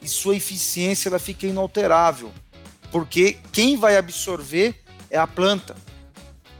e 0.00 0.08
sua 0.08 0.36
eficiência 0.36 1.08
ela 1.08 1.18
fica 1.18 1.46
inalterável, 1.46 2.32
porque 2.90 3.38
quem 3.52 3.76
vai 3.76 3.96
absorver 3.96 4.82
é 5.10 5.18
a 5.18 5.26
planta. 5.26 5.76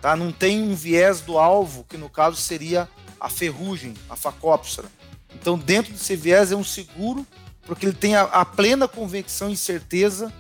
Tá? 0.01 0.15
Não 0.17 0.31
tem 0.33 0.63
um 0.63 0.75
viés 0.75 1.21
do 1.21 1.39
alvo, 1.39 1.85
que 1.89 1.97
no 1.97 2.09
caso 2.09 2.37
seria 2.37 2.89
a 3.21 3.29
ferrugem, 3.29 3.95
a 4.11 4.17
facópsora. 4.17 4.89
Então, 5.35 5.59
dentro 5.59 5.93
desse 5.93 6.17
viés 6.17 6.53
é 6.53 6.57
um 6.57 6.65
seguro, 6.65 7.27
porque 7.63 7.87
ele 7.87 7.95
tem 7.95 8.15
a, 8.17 8.23
a 8.25 8.45
plena 8.45 8.87
convicção 8.87 9.51
e 9.51 9.57
certeza 9.57 10.33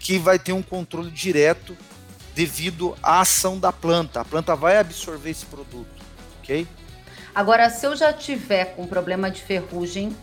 que 0.00 0.18
vai 0.18 0.38
ter 0.38 0.52
um 0.52 0.62
controle 0.62 1.10
direto 1.10 1.76
devido 2.34 2.96
à 3.02 3.20
ação 3.20 3.58
da 3.58 3.70
planta. 3.70 4.22
A 4.22 4.24
planta 4.24 4.56
vai 4.56 4.78
absorver 4.78 5.30
esse 5.30 5.44
produto, 5.46 6.02
ok? 6.40 6.66
Agora, 7.34 7.68
se 7.68 7.86
eu 7.86 7.94
já 7.94 8.12
tiver 8.12 8.74
com 8.74 8.86
problema 8.86 9.30
de 9.30 9.42
ferrugem 9.42 10.16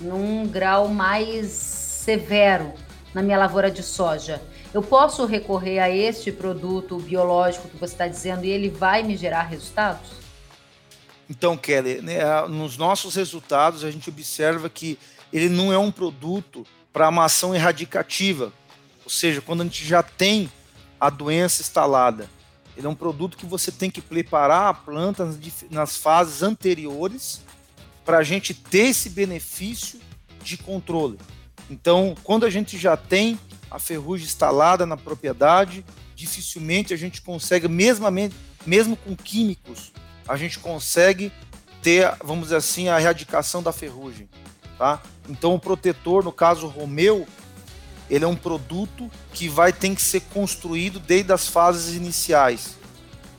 num 0.00 0.48
grau 0.48 0.88
mais 0.88 1.46
severo 1.48 2.72
na 3.14 3.22
minha 3.22 3.38
lavoura 3.38 3.70
de 3.70 3.82
soja, 3.82 4.42
eu 4.72 4.82
posso 4.82 5.26
recorrer 5.26 5.78
a 5.78 5.90
este 5.90 6.32
produto 6.32 6.98
biológico 6.98 7.68
que 7.68 7.76
você 7.76 7.94
está 7.94 8.08
dizendo 8.08 8.44
e 8.44 8.50
ele 8.50 8.70
vai 8.70 9.02
me 9.02 9.16
gerar 9.16 9.42
resultados? 9.42 10.10
Então, 11.28 11.56
Kelly, 11.56 12.00
né, 12.00 12.20
nos 12.48 12.78
nossos 12.78 13.14
resultados 13.14 13.84
a 13.84 13.90
gente 13.90 14.08
observa 14.08 14.70
que 14.70 14.98
ele 15.30 15.50
não 15.50 15.70
é 15.70 15.78
um 15.78 15.90
produto 15.90 16.66
para 16.92 17.08
uma 17.10 17.26
ação 17.26 17.54
erradicativa, 17.54 18.52
ou 19.08 19.10
seja, 19.10 19.40
quando 19.40 19.62
a 19.62 19.64
gente 19.64 19.86
já 19.86 20.02
tem 20.02 20.52
a 21.00 21.08
doença 21.08 21.62
instalada. 21.62 22.28
Ele 22.76 22.86
é 22.86 22.90
um 22.90 22.94
produto 22.94 23.38
que 23.38 23.46
você 23.46 23.72
tem 23.72 23.90
que 23.90 24.02
preparar 24.02 24.68
a 24.68 24.74
planta 24.74 25.34
nas 25.70 25.96
fases 25.96 26.42
anteriores 26.42 27.40
para 28.04 28.18
a 28.18 28.22
gente 28.22 28.52
ter 28.52 28.88
esse 28.88 29.08
benefício 29.08 29.98
de 30.42 30.58
controle. 30.58 31.18
Então, 31.70 32.14
quando 32.22 32.44
a 32.44 32.50
gente 32.50 32.76
já 32.76 32.98
tem 32.98 33.40
a 33.70 33.78
ferrugem 33.78 34.26
instalada 34.26 34.84
na 34.84 34.96
propriedade, 34.96 35.82
dificilmente 36.14 36.92
a 36.92 36.96
gente 36.98 37.22
consegue, 37.22 37.66
mesmo, 37.66 38.06
mesmo 38.66 38.94
com 38.94 39.16
químicos, 39.16 39.90
a 40.28 40.36
gente 40.36 40.58
consegue 40.58 41.32
ter, 41.82 42.14
vamos 42.22 42.44
dizer 42.44 42.56
assim, 42.56 42.90
a 42.90 43.00
erradicação 43.00 43.62
da 43.62 43.72
ferrugem. 43.72 44.28
Tá? 44.76 45.00
Então, 45.30 45.54
o 45.54 45.58
protetor, 45.58 46.22
no 46.22 46.30
caso 46.30 46.66
Romeu, 46.66 47.26
ele 48.10 48.24
é 48.24 48.28
um 48.28 48.36
produto 48.36 49.10
que 49.32 49.48
vai 49.48 49.72
ter 49.72 49.94
que 49.94 50.02
ser 50.02 50.20
construído 50.32 50.98
desde 50.98 51.32
as 51.32 51.48
fases 51.48 51.94
iniciais. 51.94 52.76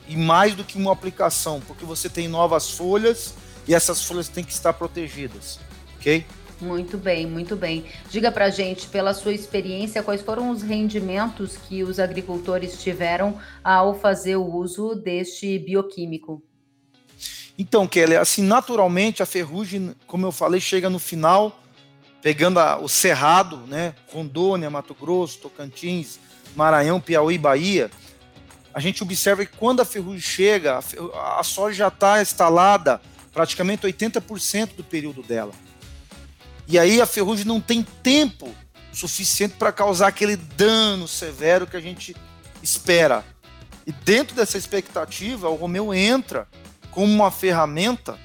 E 0.08 0.16
mais 0.16 0.54
do 0.54 0.64
que 0.64 0.76
uma 0.76 0.92
aplicação, 0.92 1.60
porque 1.60 1.84
você 1.84 2.08
tem 2.08 2.28
novas 2.28 2.70
folhas 2.70 3.34
e 3.66 3.74
essas 3.74 4.04
folhas 4.04 4.28
têm 4.28 4.42
que 4.42 4.52
estar 4.52 4.72
protegidas. 4.72 5.60
Ok? 5.96 6.24
Muito 6.60 6.98
bem, 6.98 7.26
muito 7.26 7.56
bem. 7.56 7.84
Diga 8.10 8.30
para 8.30 8.50
gente, 8.50 8.86
pela 8.88 9.14
sua 9.14 9.32
experiência, 9.32 10.02
quais 10.02 10.20
foram 10.20 10.50
os 10.50 10.62
rendimentos 10.62 11.56
que 11.56 11.82
os 11.82 11.98
agricultores 11.98 12.82
tiveram 12.82 13.38
ao 13.64 13.98
fazer 13.98 14.36
o 14.36 14.44
uso 14.44 14.94
deste 14.94 15.58
bioquímico? 15.58 16.42
Então, 17.58 17.86
Kelly, 17.86 18.16
assim, 18.16 18.42
naturalmente 18.42 19.22
a 19.22 19.26
ferrugem, 19.26 19.94
como 20.06 20.26
eu 20.26 20.32
falei, 20.32 20.60
chega 20.60 20.90
no 20.90 20.98
final, 20.98 21.58
pegando 22.22 22.58
a, 22.58 22.78
o 22.78 22.88
cerrado, 22.88 23.58
né? 23.66 23.94
Rondônia, 24.12 24.70
Mato 24.70 24.94
Grosso, 24.94 25.38
Tocantins, 25.38 26.18
Maranhão, 26.54 27.00
Piauí, 27.00 27.38
Bahia. 27.38 27.90
A 28.72 28.80
gente 28.80 29.02
observa 29.02 29.44
que 29.44 29.56
quando 29.56 29.80
a 29.80 29.84
ferrugem 29.84 30.20
chega, 30.20 30.78
a, 30.78 31.40
a 31.40 31.42
soja 31.42 31.76
já 31.76 31.88
está 31.88 32.20
instalada 32.20 33.00
praticamente 33.32 33.86
80% 33.86 34.76
do 34.76 34.84
período 34.84 35.22
dela. 35.22 35.52
E 36.66 36.78
aí 36.78 37.00
a 37.00 37.06
ferrugem 37.06 37.44
não 37.44 37.60
tem 37.60 37.82
tempo 38.02 38.54
suficiente 38.92 39.54
para 39.56 39.72
causar 39.72 40.08
aquele 40.08 40.36
dano 40.36 41.06
severo 41.08 41.66
que 41.66 41.76
a 41.76 41.80
gente 41.80 42.14
espera. 42.62 43.24
E 43.86 43.92
dentro 43.92 44.36
dessa 44.36 44.58
expectativa, 44.58 45.48
o 45.48 45.54
Romeu 45.54 45.94
entra 45.94 46.46
como 46.90 47.12
uma 47.12 47.30
ferramenta 47.30 48.18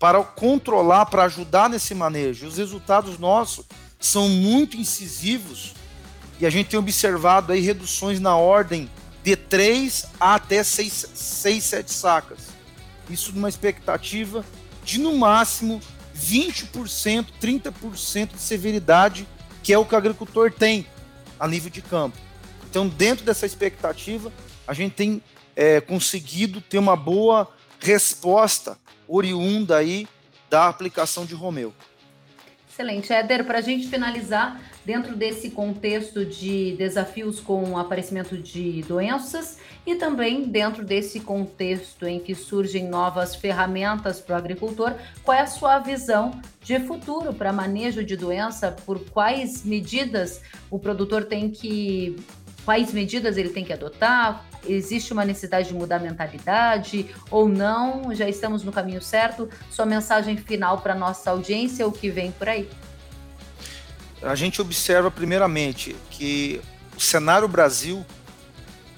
para 0.00 0.24
controlar, 0.24 1.06
para 1.06 1.24
ajudar 1.24 1.68
nesse 1.68 1.94
manejo. 1.94 2.46
Os 2.46 2.56
resultados 2.56 3.18
nossos 3.18 3.66
são 4.00 4.30
muito 4.30 4.78
incisivos 4.78 5.74
e 6.40 6.46
a 6.46 6.50
gente 6.50 6.70
tem 6.70 6.78
observado 6.78 7.52
aí 7.52 7.60
reduções 7.60 8.18
na 8.18 8.34
ordem 8.34 8.90
de 9.22 9.36
3 9.36 10.06
a 10.18 10.36
até 10.36 10.64
6, 10.64 11.10
6 11.14 11.64
7 11.64 11.92
sacas. 11.92 12.38
Isso 13.10 13.30
numa 13.32 13.50
expectativa 13.50 14.42
de 14.82 14.98
no 14.98 15.18
máximo 15.18 15.82
20%, 16.16 17.26
30% 17.40 18.34
de 18.34 18.40
severidade, 18.40 19.28
que 19.62 19.70
é 19.70 19.78
o 19.78 19.84
que 19.84 19.94
o 19.94 19.98
agricultor 19.98 20.50
tem 20.50 20.86
a 21.38 21.46
nível 21.46 21.70
de 21.70 21.82
campo. 21.82 22.16
Então, 22.70 22.88
dentro 22.88 23.24
dessa 23.24 23.44
expectativa, 23.44 24.32
a 24.66 24.72
gente 24.72 24.94
tem 24.94 25.22
é, 25.54 25.80
conseguido 25.80 26.62
ter 26.62 26.78
uma 26.78 26.96
boa 26.96 27.48
resposta 27.80 28.78
oriunda 29.10 29.76
aí 29.76 30.06
da 30.48 30.68
aplicação 30.68 31.26
de 31.26 31.34
Romeu. 31.34 31.74
Excelente. 32.68 33.12
Éder, 33.12 33.44
para 33.44 33.58
a 33.58 33.60
gente 33.60 33.88
finalizar, 33.88 34.60
dentro 34.84 35.14
desse 35.14 35.50
contexto 35.50 36.24
de 36.24 36.72
desafios 36.76 37.40
com 37.40 37.72
o 37.72 37.78
aparecimento 37.78 38.38
de 38.38 38.82
doenças 38.82 39.58
e 39.84 39.96
também 39.96 40.44
dentro 40.44 40.84
desse 40.84 41.20
contexto 41.20 42.06
em 42.06 42.18
que 42.18 42.34
surgem 42.34 42.88
novas 42.88 43.34
ferramentas 43.34 44.20
para 44.20 44.34
o 44.34 44.38
agricultor, 44.38 44.94
qual 45.22 45.36
é 45.36 45.40
a 45.42 45.46
sua 45.46 45.78
visão 45.78 46.40
de 46.62 46.78
futuro 46.80 47.34
para 47.34 47.52
manejo 47.52 48.04
de 48.04 48.16
doença? 48.16 48.70
Por 48.70 49.00
quais 49.10 49.64
medidas 49.64 50.40
o 50.70 50.78
produtor 50.78 51.24
tem 51.24 51.50
que 51.50 52.16
quais 52.64 52.92
medidas 52.92 53.36
ele 53.36 53.50
tem 53.50 53.64
que 53.64 53.72
adotar? 53.72 54.44
Existe 54.66 55.12
uma 55.12 55.24
necessidade 55.24 55.68
de 55.68 55.74
mudar 55.74 55.96
a 55.96 56.00
mentalidade 56.00 57.14
ou 57.30 57.48
não? 57.48 58.14
Já 58.14 58.28
estamos 58.28 58.62
no 58.62 58.72
caminho 58.72 59.00
certo? 59.00 59.48
Sua 59.70 59.86
mensagem 59.86 60.36
final 60.36 60.78
para 60.78 60.94
nossa 60.94 61.30
audiência, 61.30 61.86
o 61.86 61.92
que 61.92 62.10
vem 62.10 62.30
por 62.32 62.48
aí? 62.48 62.68
A 64.22 64.34
gente 64.34 64.60
observa 64.60 65.10
primeiramente 65.10 65.96
que 66.10 66.60
o 66.96 67.00
cenário 67.00 67.48
Brasil 67.48 68.04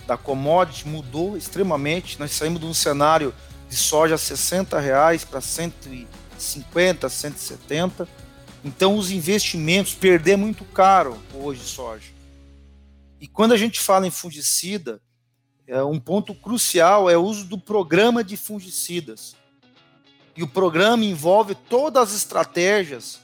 da 0.07 0.16
commodity 0.16 0.88
mudou 0.88 1.37
extremamente. 1.37 2.19
Nós 2.19 2.33
saímos 2.33 2.61
de 2.61 2.66
um 2.66 2.75
cenário 2.75 3.33
de 3.69 3.76
soja 3.76 4.16
a 4.16 4.19
60 4.19 4.81
reais 4.81 5.25
para 5.25 5.40
150, 5.40 7.09
170. 7.09 8.09
Então 8.64 8.97
os 8.97 9.11
investimentos 9.12 9.95
perder 9.95 10.33
é 10.33 10.37
muito 10.37 10.64
caro 10.64 11.16
hoje 11.33 11.61
soja. 11.61 12.22
E 13.23 13.29
quando 13.29 13.52
a 13.52 13.57
gente 13.57 13.79
fala 13.79 14.05
em 14.05 14.11
fungicida, 14.11 15.00
é, 15.64 15.81
um 15.81 16.00
ponto 16.00 16.35
crucial 16.35 17.09
é 17.09 17.17
o 17.17 17.23
uso 17.23 17.45
do 17.45 17.57
programa 17.57 18.25
de 18.25 18.37
fungicidas. 18.37 19.37
E 20.37 20.43
o 20.43 20.49
programa 20.49 21.05
envolve 21.05 21.55
todas 21.55 22.09
as 22.09 22.17
estratégias 22.17 23.21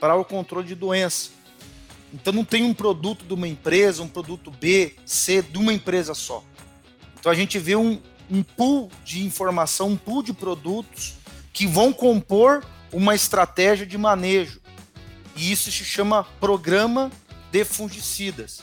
para 0.00 0.16
o 0.16 0.24
controle 0.24 0.66
de 0.66 0.74
doença. 0.74 1.32
Então 2.14 2.32
não 2.32 2.46
tem 2.46 2.64
um 2.64 2.72
produto 2.72 3.26
de 3.26 3.34
uma 3.34 3.46
empresa, 3.46 4.02
um 4.02 4.08
produto 4.08 4.50
B, 4.50 4.96
C 5.04 5.42
de 5.42 5.58
uma 5.58 5.74
empresa 5.74 6.14
só. 6.14 6.42
Então 7.18 7.30
a 7.30 7.34
gente 7.34 7.58
vê 7.58 7.76
um, 7.76 8.00
um 8.30 8.42
pool 8.42 8.90
de 9.04 9.22
informação, 9.22 9.88
um 9.88 9.98
pool 9.98 10.22
de 10.22 10.32
produtos 10.32 11.16
que 11.52 11.66
vão 11.66 11.92
compor 11.92 12.64
uma 12.90 13.14
estratégia 13.14 13.84
de 13.84 13.98
manejo. 13.98 14.62
E 15.36 15.52
isso 15.52 15.70
se 15.70 15.84
chama 15.84 16.24
programa 16.40 17.12
de 17.52 17.66
fungicidas. 17.66 18.62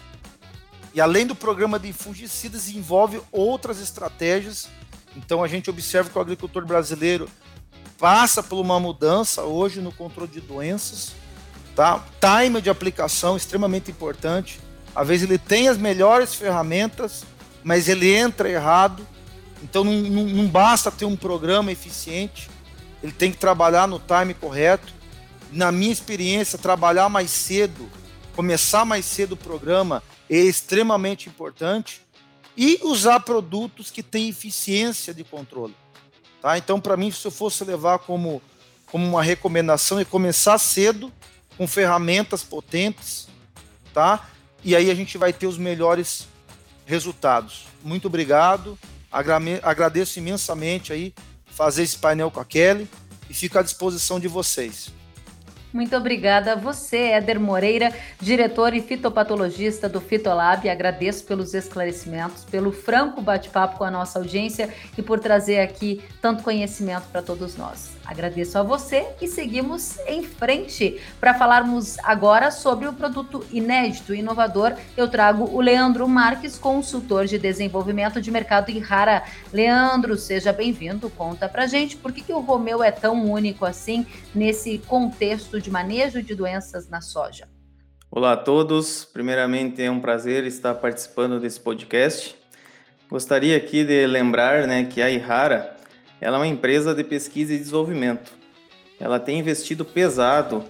E 0.98 1.00
além 1.00 1.28
do 1.28 1.36
programa 1.36 1.78
de 1.78 1.94
fungicidas, 1.94 2.70
envolve 2.70 3.22
outras 3.32 3.80
estratégias. 3.80 4.68
Então 5.16 5.44
a 5.44 5.48
gente 5.48 5.70
observa 5.70 6.10
que 6.10 6.18
o 6.18 6.22
agricultor 6.22 6.66
brasileiro 6.66 7.30
passa 8.00 8.42
por 8.42 8.60
uma 8.60 8.80
mudança 8.80 9.44
hoje 9.44 9.80
no 9.80 9.92
controle 9.92 10.32
de 10.32 10.42
doenças. 10.42 11.12
Tá? 11.76 12.04
Time 12.20 12.60
de 12.60 12.72
aplicação 12.72 13.38
extremamente 13.38 13.92
importante. 13.92 14.60
Às 14.96 15.08
vezes 15.08 15.30
ele 15.30 15.38
tem 15.38 15.68
as 15.68 15.78
melhores 15.78 16.34
ferramentas, 16.34 17.24
mas 17.64 17.88
ele 17.88 18.16
entra 18.16 18.50
errado. 18.50 19.08
Então 19.62 19.84
não, 19.84 19.94
não, 19.94 20.24
não 20.24 20.48
basta 20.48 20.90
ter 20.90 21.06
um 21.06 21.16
programa 21.16 21.72
eficiente, 21.72 22.50
ele 23.04 23.12
tem 23.12 23.32
que 23.32 23.38
trabalhar 23.38 23.88
no 23.88 24.00
time 24.00 24.34
correto. 24.34 24.92
Na 25.52 25.72
minha 25.72 25.94
experiência, 25.94 26.58
trabalhar 26.58 27.08
mais 27.08 27.30
cedo, 27.30 27.88
começar 28.36 28.84
mais 28.84 29.06
cedo 29.06 29.34
o 29.34 29.38
programa 29.38 30.02
é 30.30 30.38
extremamente 30.38 31.30
importante 31.30 32.02
e 32.56 32.80
usar 32.84 33.20
produtos 33.20 33.92
que 33.92 34.02
têm 34.02 34.30
eficiência 34.30 35.14
de 35.14 35.24
controle. 35.24 35.76
Tá? 36.42 36.58
Então, 36.58 36.80
para 36.80 36.98
mim, 36.98 37.12
se 37.12 37.26
eu 37.26 37.32
fosse 37.32 37.64
levar 37.64 38.00
como, 38.00 38.42
como 38.88 39.06
uma 39.06 39.24
recomendação, 39.24 40.00
é 40.00 40.06
começar 40.06 40.58
cedo, 40.58 41.12
com 41.58 41.68
ferramentas 41.68 42.44
potentes, 42.44 43.28
tá? 43.94 44.30
E 44.64 44.76
aí 44.76 44.92
a 44.92 44.96
gente 44.96 45.18
vai 45.18 45.34
ter 45.34 45.48
os 45.48 45.58
melhores 45.58 46.28
resultados. 46.86 47.66
Muito 47.84 48.08
obrigado, 48.08 48.78
agradeço 49.64 50.20
imensamente 50.20 50.94
aí 50.94 51.14
fazer 51.48 51.84
esse 51.84 51.98
painel 51.98 52.30
com 52.30 52.40
a 52.40 52.46
Kelly 52.46 52.88
e 53.30 53.34
fico 53.34 53.58
à 53.58 53.64
disposição 53.64 54.20
de 54.20 54.28
vocês. 54.28 54.92
Muito 55.74 55.96
obrigada 55.96 56.54
a 56.54 56.56
você, 56.56 57.12
Éder 57.12 57.40
Moreira, 57.40 57.94
diretor 58.20 58.74
e 58.74 58.82
fitopatologista 58.82 59.90
do 59.90 60.00
Fitolab. 60.00 60.70
Agradeço 60.70 61.26
pelos 61.26 61.54
esclarecimentos, 61.54 62.46
pelo 62.46 62.72
franco 62.72 63.22
bate-papo 63.22 63.78
com 63.78 63.84
a 63.84 63.92
nossa 63.92 64.18
audiência 64.18 64.74
e 64.98 65.02
por 65.02 65.20
trazer 65.20 65.60
aqui 65.60 66.02
tanto 66.22 66.44
conhecimento 66.44 67.08
para 67.12 67.22
todos 67.22 67.58
nós. 67.58 67.97
Agradeço 68.08 68.58
a 68.58 68.64
você 68.64 69.06
e 69.22 69.28
seguimos 69.28 70.00
em 70.08 70.24
frente. 70.24 70.98
Para 71.20 71.34
falarmos 71.34 72.00
agora 72.00 72.52
sobre 72.52 72.88
o 72.88 72.94
produto 72.94 73.46
inédito 73.52 74.16
e 74.16 74.20
inovador, 74.20 74.74
eu 74.96 75.10
trago 75.10 75.44
o 75.44 75.60
Leandro 75.60 76.08
Marques, 76.08 76.58
consultor 76.58 77.26
de 77.26 77.38
desenvolvimento 77.38 78.22
de 78.22 78.32
mercado 78.32 78.70
em 78.70 78.80
Rara. 78.80 79.24
Leandro, 79.52 80.16
seja 80.18 80.54
bem-vindo. 80.54 81.10
Conta 81.10 81.50
para 81.50 81.68
gente 81.68 81.98
por 81.98 82.14
que, 82.14 82.22
que 82.22 82.32
o 82.32 82.40
Romeu 82.40 82.82
é 82.82 82.92
tão 82.92 83.30
único 83.30 83.66
assim 83.66 84.08
nesse 84.34 84.78
contexto 84.78 85.60
de 85.60 85.70
manejo 85.70 86.24
de 86.24 86.34
doenças 86.34 86.88
na 86.88 87.02
soja. 87.02 87.46
Olá 88.10 88.32
a 88.32 88.38
todos. 88.38 89.04
Primeiramente, 89.04 89.84
é 89.84 89.92
um 89.92 90.00
prazer 90.00 90.46
estar 90.46 90.76
participando 90.76 91.42
desse 91.42 91.60
podcast. 91.60 92.38
Gostaria 93.10 93.58
aqui 93.58 93.84
de 93.84 94.08
lembrar 94.08 94.66
né, 94.66 94.86
que 94.86 95.02
a 95.02 95.10
Ihara 95.10 95.77
ela 96.20 96.38
é 96.38 96.40
uma 96.40 96.48
empresa 96.48 96.94
de 96.94 97.04
pesquisa 97.04 97.54
e 97.54 97.58
desenvolvimento. 97.58 98.32
Ela 99.00 99.20
tem 99.20 99.40
investido 99.40 99.86
pesado 99.86 100.64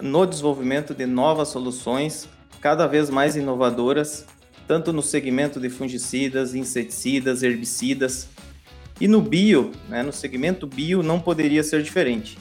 no 0.00 0.26
desenvolvimento 0.26 0.94
de 0.94 1.06
novas 1.06 1.48
soluções, 1.48 2.28
cada 2.60 2.86
vez 2.86 3.10
mais 3.10 3.36
inovadoras, 3.36 4.26
tanto 4.66 4.92
no 4.92 5.02
segmento 5.02 5.60
de 5.60 5.68
fungicidas, 5.68 6.54
inseticidas, 6.54 7.42
herbicidas. 7.42 8.28
E 9.00 9.06
no 9.06 9.20
bio, 9.20 9.72
né, 9.88 10.02
no 10.02 10.12
segmento 10.12 10.66
bio, 10.66 11.02
não 11.02 11.20
poderia 11.20 11.62
ser 11.62 11.82
diferente. 11.82 12.38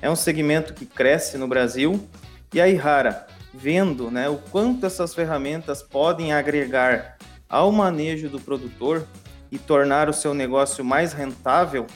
É 0.00 0.08
um 0.08 0.16
segmento 0.16 0.74
que 0.74 0.86
cresce 0.86 1.36
no 1.36 1.46
Brasil 1.46 2.08
e 2.52 2.60
a 2.60 2.68
Ihara, 2.68 3.26
vendo 3.52 4.10
né, 4.10 4.28
o 4.28 4.36
quanto 4.36 4.86
essas 4.86 5.14
ferramentas 5.14 5.82
podem 5.82 6.32
agregar 6.32 7.18
ao 7.48 7.72
manejo 7.72 8.28
do 8.28 8.40
produtor, 8.40 9.06
e 9.50 9.58
tornar 9.58 10.08
o 10.08 10.12
seu 10.12 10.34
negócio 10.34 10.84
mais 10.84 11.12
rentável, 11.12 11.86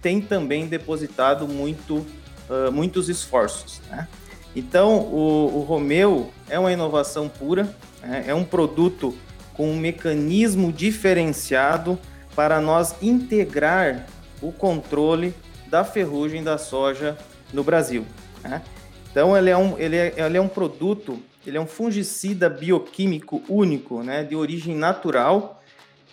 tem 0.00 0.20
também 0.20 0.66
depositado 0.66 1.46
muito, 1.48 2.06
uh, 2.48 2.70
muitos 2.72 3.08
esforços. 3.08 3.80
Né? 3.90 4.06
Então, 4.54 4.98
o, 4.98 5.58
o, 5.58 5.60
Romeu 5.62 6.30
é 6.48 6.58
uma 6.58 6.72
inovação 6.72 7.28
pura, 7.28 7.74
né? 8.02 8.24
é 8.26 8.34
um 8.34 8.44
produto 8.44 9.16
com 9.54 9.70
um 9.70 9.76
mecanismo 9.76 10.72
diferenciado 10.72 11.98
para 12.34 12.60
nós 12.60 12.94
integrar 13.00 14.06
o 14.42 14.52
controle 14.52 15.34
da 15.68 15.84
ferrugem 15.84 16.42
da 16.42 16.58
soja 16.58 17.16
no 17.52 17.64
Brasil. 17.64 18.04
Né? 18.42 18.62
Então, 19.10 19.36
ele 19.36 19.48
é, 19.48 19.56
um, 19.56 19.78
ele, 19.78 19.96
é, 19.96 20.14
ele 20.16 20.36
é 20.36 20.40
um 20.40 20.48
produto, 20.48 21.18
ele 21.46 21.56
é 21.56 21.60
um 21.60 21.66
fungicida 21.66 22.50
bioquímico 22.50 23.42
único, 23.48 24.02
né, 24.02 24.24
de 24.24 24.34
origem 24.34 24.74
natural, 24.74 25.62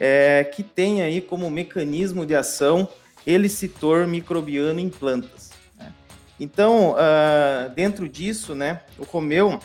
é, 0.04 0.44
que 0.44 0.64
tem 0.64 1.04
aí 1.04 1.22
como 1.22 1.48
mecanismo 1.52 2.26
de 2.26 2.36
ação 2.36 2.90
elicitor 3.26 4.08
microbiano 4.08 4.80
em 4.80 4.90
plantas. 4.90 5.52
Né? 5.78 5.94
Então, 6.40 6.94
uh, 6.94 7.70
dentro 7.76 8.10
disso, 8.10 8.56
né, 8.56 8.82
o 8.98 9.04
Romeu 9.04 9.60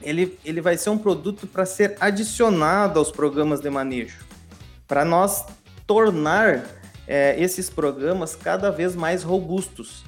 ele, 0.00 0.38
ele 0.46 0.62
vai 0.62 0.78
ser 0.78 0.88
um 0.88 0.96
produto 0.96 1.46
para 1.46 1.66
ser 1.66 1.94
adicionado 2.00 2.98
aos 2.98 3.12
programas 3.12 3.60
de 3.60 3.68
manejo, 3.68 4.24
para 4.88 5.04
nós 5.04 5.44
tornar 5.86 6.64
é, 7.06 7.38
esses 7.38 7.68
programas 7.68 8.34
cada 8.34 8.70
vez 8.70 8.96
mais 8.96 9.22
robustos, 9.22 10.04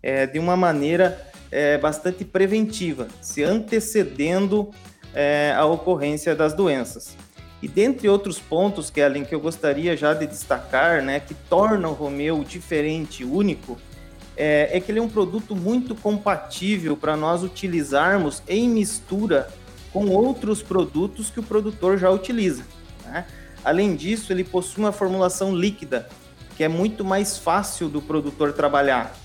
é, 0.00 0.26
de 0.26 0.38
uma 0.38 0.56
maneira 0.56 1.28
é, 1.50 1.76
bastante 1.76 2.24
preventiva, 2.24 3.08
se 3.20 3.42
antecedendo 3.42 4.70
é, 5.12 5.52
a 5.56 5.64
ocorrência 5.64 6.36
das 6.36 6.54
doenças. 6.54 7.16
E 7.62 7.68
dentre 7.68 8.08
outros 8.08 8.38
pontos, 8.38 8.90
Kellen, 8.90 9.24
que 9.24 9.34
eu 9.34 9.40
gostaria 9.40 9.96
já 9.96 10.12
de 10.12 10.26
destacar, 10.26 11.02
né, 11.02 11.20
que 11.20 11.34
torna 11.34 11.88
o 11.88 11.92
Romeo 11.92 12.44
diferente, 12.44 13.24
único, 13.24 13.78
é, 14.36 14.76
é 14.76 14.80
que 14.80 14.92
ele 14.92 14.98
é 14.98 15.02
um 15.02 15.08
produto 15.08 15.56
muito 15.56 15.94
compatível 15.94 16.96
para 16.96 17.16
nós 17.16 17.42
utilizarmos 17.42 18.42
em 18.46 18.68
mistura 18.68 19.48
com 19.92 20.08
outros 20.08 20.62
produtos 20.62 21.30
que 21.30 21.40
o 21.40 21.42
produtor 21.42 21.96
já 21.96 22.10
utiliza. 22.10 22.64
Né? 23.04 23.26
Além 23.64 23.96
disso, 23.96 24.32
ele 24.32 24.44
possui 24.44 24.84
uma 24.84 24.92
formulação 24.92 25.56
líquida, 25.56 26.06
que 26.56 26.62
é 26.62 26.68
muito 26.68 27.02
mais 27.02 27.38
fácil 27.38 27.88
do 27.88 28.02
produtor 28.02 28.52
trabalhar. 28.52 29.16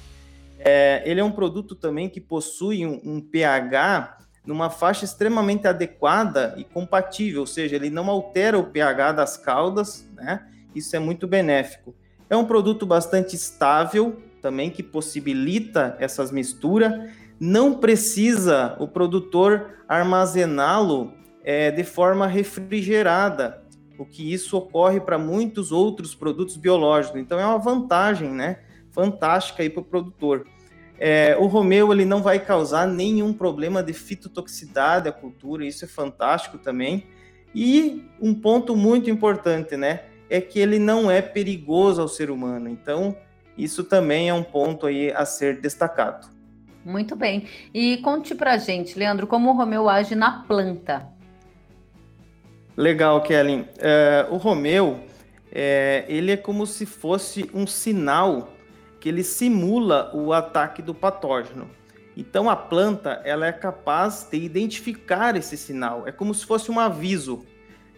É, 0.58 1.04
ele 1.06 1.20
é 1.20 1.24
um 1.24 1.32
produto 1.32 1.76
também 1.76 2.08
que 2.08 2.22
possui 2.22 2.86
um, 2.86 3.02
um 3.04 3.20
pH 3.20 4.18
numa 4.46 4.70
faixa 4.70 5.06
extremamente 5.06 5.68
adequada 5.68 6.54
e 6.58 6.64
compatível, 6.64 7.42
ou 7.42 7.48
seja, 7.48 7.76
ele 7.76 7.90
não 7.90 8.10
altera 8.10 8.58
o 8.58 8.66
pH 8.66 9.12
das 9.12 9.38
caudas, 9.38 10.10
né? 10.16 10.48
Isso 10.74 10.96
é 10.96 11.00
muito 11.00 11.28
benéfico. 11.28 11.94
É 12.30 12.36
um 12.36 12.46
produto 12.46 12.86
bastante 12.86 13.36
estável 13.36 14.22
também 14.42 14.70
que 14.70 14.82
possibilita 14.82 15.96
essas 16.00 16.32
misturas. 16.32 17.12
Não 17.40 17.76
precisa 17.76 18.76
o 18.80 18.88
produtor 18.88 19.84
armazená-lo 19.88 21.14
é, 21.44 21.70
de 21.72 21.84
forma 21.84 22.26
refrigerada, 22.26 23.62
o 23.98 24.06
que 24.06 24.34
isso 24.34 24.58
ocorre 24.58 25.00
para 25.00 25.18
muitos 25.18 25.72
outros 25.72 26.16
produtos 26.16 26.58
biológicos. 26.58 27.20
Então 27.20 27.40
é 27.40 27.46
uma 27.46 27.60
vantagem, 27.60 28.30
né? 28.30 28.60
Fantástica 28.90 29.62
aí 29.62 29.70
para 29.70 29.82
o 29.82 29.86
produtor. 29.86 30.48
É, 31.04 31.36
o 31.40 31.48
Romeu 31.48 31.92
ele 31.92 32.06
não 32.06 32.22
vai 32.22 32.38
causar 32.38 32.86
nenhum 32.86 33.34
problema 33.34 33.82
de 33.82 33.92
fitotoxicidade 33.92 35.10
à 35.10 35.12
cultura, 35.12 35.66
isso 35.66 35.84
é 35.84 35.88
fantástico 35.88 36.60
também. 36.60 37.08
E 37.56 38.06
um 38.22 38.36
ponto 38.36 38.76
muito 38.76 39.10
importante, 39.10 39.76
né, 39.76 40.02
é 40.30 40.40
que 40.40 40.60
ele 40.60 40.78
não 40.78 41.10
é 41.10 41.20
perigoso 41.20 42.04
ao 42.04 42.08
ser 42.08 42.30
humano. 42.30 42.70
Então, 42.70 43.18
isso 43.58 43.84
também 43.84 44.30
é 44.30 44.34
um 44.36 44.44
ponto 44.44 44.86
aí 44.86 45.12
a 45.12 45.26
ser 45.26 45.60
destacado. 45.60 46.30
Muito 46.86 47.16
bem. 47.16 47.48
E 47.74 47.98
conte 47.98 48.36
pra 48.36 48.60
gente, 48.60 48.98
Leandro, 48.98 49.26
como 49.26 49.50
o 49.50 49.58
Romeu 49.58 49.90
age 49.90 50.14
na 50.14 50.44
planta. 50.44 51.10
Legal, 52.78 53.24
Kellen. 53.24 53.68
É, 53.80 54.28
o 54.30 54.38
Romeu, 54.38 55.00
é, 55.52 56.06
ele 56.08 56.32
é 56.32 56.38
como 56.38 56.68
se 56.68 56.86
fosse 56.86 57.50
um 57.56 57.66
sinal 57.66 58.51
que 59.02 59.10
ele 59.10 59.24
simula 59.24 60.12
o 60.14 60.32
ataque 60.32 60.82
do 60.82 60.94
patógeno. 60.94 61.68
Então 62.16 62.48
a 62.48 62.56
planta 62.56 63.20
ela 63.26 63.48
é 63.48 63.52
capaz 63.52 64.28
de 64.32 64.38
identificar 64.38 65.36
esse 65.36 65.58
sinal. 65.58 66.08
É 66.08 66.12
como 66.12 66.34
se 66.36 66.46
fosse 66.46 66.72
um 66.72 66.80
aviso. 66.80 67.44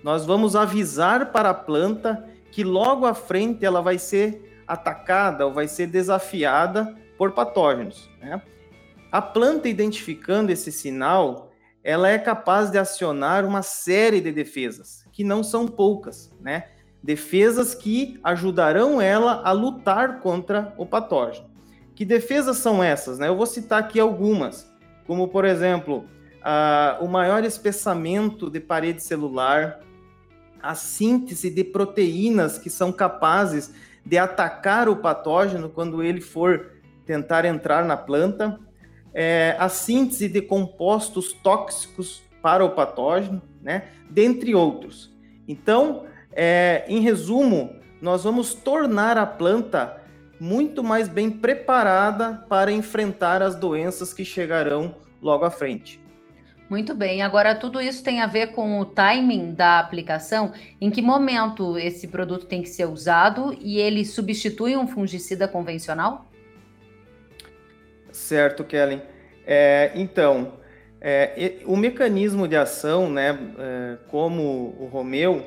Nós 0.01 0.25
vamos 0.25 0.55
avisar 0.55 1.31
para 1.31 1.49
a 1.49 1.53
planta 1.53 2.25
que 2.51 2.63
logo 2.63 3.05
à 3.05 3.13
frente 3.13 3.65
ela 3.65 3.81
vai 3.81 3.99
ser 3.99 4.63
atacada 4.65 5.45
ou 5.45 5.53
vai 5.53 5.67
ser 5.67 5.87
desafiada 5.87 6.95
por 7.17 7.33
patógenos. 7.33 8.09
Né? 8.21 8.41
A 9.11 9.21
planta 9.21 9.67
identificando 9.67 10.53
esse 10.53 10.71
sinal, 10.71 11.51
ela 11.83 12.09
é 12.09 12.17
capaz 12.17 12.71
de 12.71 12.77
acionar 12.77 13.45
uma 13.45 13.61
série 13.61 14.21
de 14.21 14.31
defesas, 14.31 15.05
que 15.11 15.23
não 15.23 15.43
são 15.43 15.67
poucas, 15.67 16.31
né? 16.39 16.69
Defesas 17.03 17.75
que 17.75 18.17
ajudarão 18.23 19.01
ela 19.01 19.41
a 19.43 19.51
lutar 19.51 20.21
contra 20.21 20.73
o 20.77 20.85
patógeno. 20.85 21.49
Que 21.93 22.05
defesas 22.05 22.57
são 22.57 22.81
essas? 22.81 23.19
Né? 23.19 23.27
Eu 23.27 23.35
vou 23.35 23.45
citar 23.45 23.79
aqui 23.79 23.99
algumas, 23.99 24.71
como 25.05 25.27
por 25.27 25.43
exemplo, 25.43 26.05
o 27.01 27.07
maior 27.07 27.43
espessamento 27.43 28.49
de 28.49 28.59
parede 28.59 29.03
celular, 29.03 29.79
a 30.61 30.75
síntese 30.75 31.49
de 31.49 31.63
proteínas 31.63 32.57
que 32.57 32.69
são 32.69 32.91
capazes 32.91 33.73
de 34.05 34.17
atacar 34.17 34.87
o 34.87 34.95
patógeno 34.95 35.69
quando 35.69 36.01
ele 36.01 36.21
for 36.21 36.71
tentar 37.05 37.45
entrar 37.45 37.85
na 37.85 37.97
planta, 37.97 38.59
é, 39.13 39.55
a 39.59 39.69
síntese 39.69 40.27
de 40.27 40.41
compostos 40.41 41.33
tóxicos 41.33 42.23
para 42.41 42.63
o 42.63 42.71
patógeno, 42.71 43.41
né? 43.61 43.89
dentre 44.09 44.55
outros. 44.55 45.13
Então, 45.47 46.05
é, 46.35 46.83
em 46.87 46.99
resumo, 46.99 47.75
nós 48.01 48.23
vamos 48.23 48.53
tornar 48.53 49.17
a 49.17 49.25
planta 49.25 50.01
muito 50.39 50.83
mais 50.83 51.07
bem 51.07 51.29
preparada 51.31 52.45
para 52.49 52.71
enfrentar 52.71 53.41
as 53.41 53.55
doenças 53.55 54.13
que 54.13 54.25
chegarão 54.25 54.95
logo 55.21 55.45
à 55.45 55.49
frente. 55.49 56.03
Muito 56.69 56.95
bem. 56.95 57.21
Agora, 57.21 57.55
tudo 57.55 57.79
isso 57.79 58.03
tem 58.03 58.19
a 58.21 58.27
ver 58.27 58.47
com 58.47 58.79
o 58.79 58.85
timing 58.85 59.53
da 59.53 59.79
aplicação. 59.79 60.51
Em 60.81 60.89
que 60.89 61.01
momento 61.01 61.77
esse 61.77 62.07
produto 62.07 62.45
tem 62.45 62.61
que 62.61 62.69
ser 62.69 62.85
usado 62.85 63.55
e 63.61 63.79
ele 63.79 64.03
substitui 64.03 64.75
um 64.75 64.87
fungicida 64.87 65.47
convencional? 65.47 66.29
Certo, 68.11 68.63
Kellen. 68.63 69.01
É, 69.45 69.91
então, 69.93 70.53
é, 70.99 71.57
o 71.65 71.75
mecanismo 71.75 72.47
de 72.47 72.55
ação, 72.55 73.09
né, 73.09 73.37
é, 73.59 73.97
como 74.07 74.75
o 74.79 74.89
Romeu, 74.91 75.45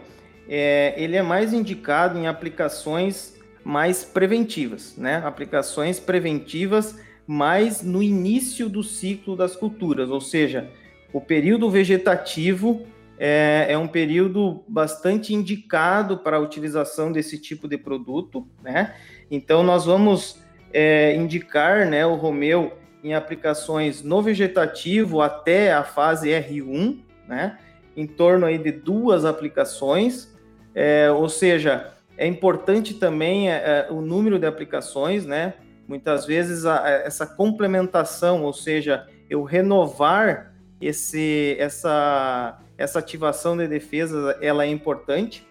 é, 0.48 0.94
ele 0.96 1.16
é 1.16 1.22
mais 1.22 1.52
indicado 1.52 2.18
em 2.18 2.26
aplicações 2.26 3.36
mais 3.64 4.04
preventivas, 4.04 4.96
né? 4.96 5.22
Aplicações 5.24 5.98
preventivas 5.98 6.98
mais 7.26 7.82
no 7.82 8.02
início 8.02 8.68
do 8.68 8.82
ciclo 8.82 9.36
das 9.36 9.56
culturas, 9.56 10.10
ou 10.10 10.20
seja, 10.20 10.70
o 11.12 11.20
período 11.20 11.68
vegetativo 11.68 12.86
é, 13.18 13.66
é 13.70 13.78
um 13.78 13.88
período 13.88 14.62
bastante 14.68 15.34
indicado 15.34 16.18
para 16.18 16.36
a 16.36 16.40
utilização 16.40 17.10
desse 17.10 17.38
tipo 17.38 17.66
de 17.66 17.76
produto, 17.76 18.46
né? 18.62 18.94
Então 19.30 19.62
nós 19.62 19.86
vamos 19.86 20.40
é, 20.72 21.16
indicar 21.16 21.86
né, 21.86 22.06
o 22.06 22.14
Romeu 22.14 22.78
em 23.02 23.14
aplicações 23.14 24.02
no 24.02 24.20
vegetativo 24.20 25.20
até 25.20 25.72
a 25.72 25.82
fase 25.82 26.30
R1, 26.30 26.98
né, 27.26 27.58
em 27.96 28.06
torno 28.06 28.46
aí 28.46 28.58
de 28.58 28.72
duas 28.72 29.24
aplicações, 29.24 30.35
é, 30.78 31.10
ou 31.10 31.26
seja, 31.26 31.94
é 32.18 32.26
importante 32.26 32.92
também 32.92 33.50
é, 33.50 33.86
é 33.88 33.90
o 33.90 34.02
número 34.02 34.38
de 34.38 34.46
aplicações, 34.46 35.24
né? 35.24 35.54
Muitas 35.88 36.26
vezes 36.26 36.66
a, 36.66 36.86
essa 36.86 37.26
complementação, 37.26 38.44
ou 38.44 38.52
seja, 38.52 39.08
eu 39.30 39.42
renovar 39.42 40.52
esse, 40.78 41.56
essa, 41.58 42.58
essa 42.76 42.98
ativação 42.98 43.56
de 43.56 43.66
defesa, 43.66 44.36
ela 44.42 44.64
é 44.64 44.68
importante. 44.68 45.46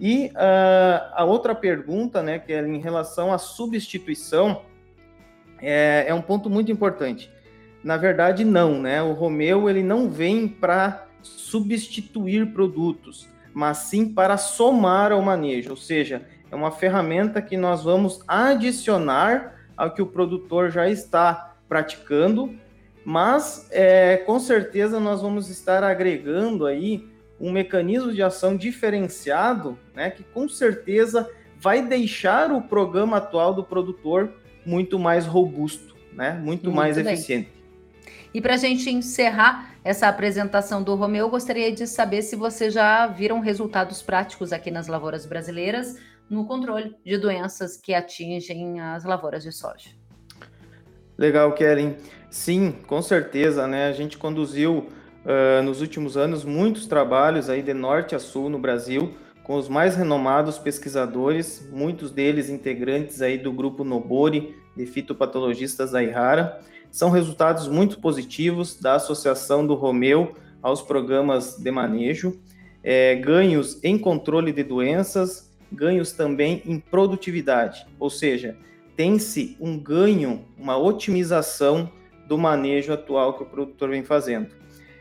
E 0.00 0.26
uh, 0.26 1.10
a 1.12 1.24
outra 1.24 1.56
pergunta, 1.56 2.22
né, 2.22 2.38
que 2.38 2.52
é 2.52 2.64
em 2.64 2.78
relação 2.78 3.32
à 3.32 3.38
substituição, 3.38 4.62
é, 5.60 6.04
é 6.06 6.14
um 6.14 6.22
ponto 6.22 6.48
muito 6.48 6.70
importante. 6.70 7.28
Na 7.82 7.96
verdade, 7.96 8.44
não, 8.44 8.80
né? 8.80 9.02
O 9.02 9.12
Romeu 9.12 9.68
ele 9.68 9.82
não 9.82 10.08
vem 10.08 10.46
para 10.46 11.08
substituir 11.20 12.52
produtos, 12.52 13.28
mas 13.54 13.78
sim 13.78 14.12
para 14.12 14.36
somar 14.36 15.12
ao 15.12 15.22
manejo, 15.22 15.70
ou 15.70 15.76
seja, 15.76 16.22
é 16.50 16.56
uma 16.56 16.70
ferramenta 16.70 17.40
que 17.40 17.56
nós 17.56 17.84
vamos 17.84 18.20
adicionar 18.26 19.54
ao 19.76 19.92
que 19.92 20.02
o 20.02 20.06
produtor 20.06 20.70
já 20.70 20.88
está 20.88 21.56
praticando, 21.68 22.54
mas 23.04 23.66
é, 23.70 24.18
com 24.18 24.38
certeza 24.38 25.00
nós 25.00 25.22
vamos 25.22 25.48
estar 25.48 25.82
agregando 25.82 26.66
aí 26.66 27.08
um 27.40 27.50
mecanismo 27.50 28.12
de 28.12 28.22
ação 28.22 28.56
diferenciado, 28.56 29.76
né, 29.94 30.10
que 30.10 30.22
com 30.22 30.48
certeza 30.48 31.28
vai 31.58 31.82
deixar 31.82 32.52
o 32.52 32.62
programa 32.62 33.16
atual 33.16 33.54
do 33.54 33.64
produtor 33.64 34.32
muito 34.64 34.98
mais 34.98 35.26
robusto, 35.26 35.96
né, 36.12 36.32
muito, 36.32 36.64
muito 36.64 36.72
mais 36.72 36.96
bem. 36.96 37.14
eficiente. 37.14 37.61
E 38.34 38.40
para 38.40 38.54
a 38.54 38.56
gente 38.56 38.90
encerrar 38.90 39.74
essa 39.84 40.08
apresentação 40.08 40.82
do 40.82 40.94
Romeu, 40.94 41.26
eu 41.26 41.30
gostaria 41.30 41.72
de 41.72 41.86
saber 41.86 42.22
se 42.22 42.36
vocês 42.36 42.72
já 42.72 43.06
viram 43.06 43.40
resultados 43.40 44.02
práticos 44.02 44.52
aqui 44.52 44.70
nas 44.70 44.86
lavouras 44.86 45.26
brasileiras 45.26 45.96
no 46.30 46.46
controle 46.46 46.94
de 47.04 47.18
doenças 47.18 47.76
que 47.76 47.92
atingem 47.92 48.80
as 48.80 49.04
lavouras 49.04 49.42
de 49.42 49.52
soja. 49.52 49.90
Legal, 51.18 51.52
Kellen. 51.52 51.96
Sim, 52.30 52.72
com 52.86 53.02
certeza, 53.02 53.66
né? 53.66 53.88
A 53.88 53.92
gente 53.92 54.16
conduziu 54.16 54.88
uh, 55.26 55.62
nos 55.62 55.80
últimos 55.80 56.16
anos 56.16 56.44
muitos 56.44 56.86
trabalhos 56.86 57.50
aí 57.50 57.62
de 57.62 57.74
norte 57.74 58.14
a 58.14 58.18
sul 58.18 58.48
no 58.48 58.58
Brasil 58.58 59.14
com 59.42 59.56
os 59.56 59.68
mais 59.68 59.96
renomados 59.96 60.58
pesquisadores, 60.58 61.68
muitos 61.70 62.10
deles 62.10 62.48
integrantes 62.48 63.20
aí 63.20 63.36
do 63.36 63.52
grupo 63.52 63.84
Nobori 63.84 64.56
de 64.76 64.86
fitopatologistas 64.86 65.90
da 65.90 66.02
Ihara. 66.02 66.60
São 66.92 67.08
resultados 67.08 67.66
muito 67.68 67.98
positivos 67.98 68.78
da 68.78 68.96
associação 68.96 69.66
do 69.66 69.74
Romeu 69.74 70.34
aos 70.62 70.82
programas 70.82 71.56
de 71.56 71.70
manejo, 71.70 72.38
é, 72.84 73.14
ganhos 73.16 73.82
em 73.82 73.96
controle 73.96 74.52
de 74.52 74.62
doenças, 74.62 75.50
ganhos 75.72 76.12
também 76.12 76.62
em 76.66 76.78
produtividade, 76.78 77.86
ou 77.98 78.10
seja, 78.10 78.58
tem-se 78.94 79.56
um 79.58 79.78
ganho, 79.78 80.44
uma 80.58 80.76
otimização 80.76 81.90
do 82.28 82.36
manejo 82.36 82.92
atual 82.92 83.38
que 83.38 83.42
o 83.42 83.46
produtor 83.46 83.88
vem 83.88 84.04
fazendo. 84.04 84.48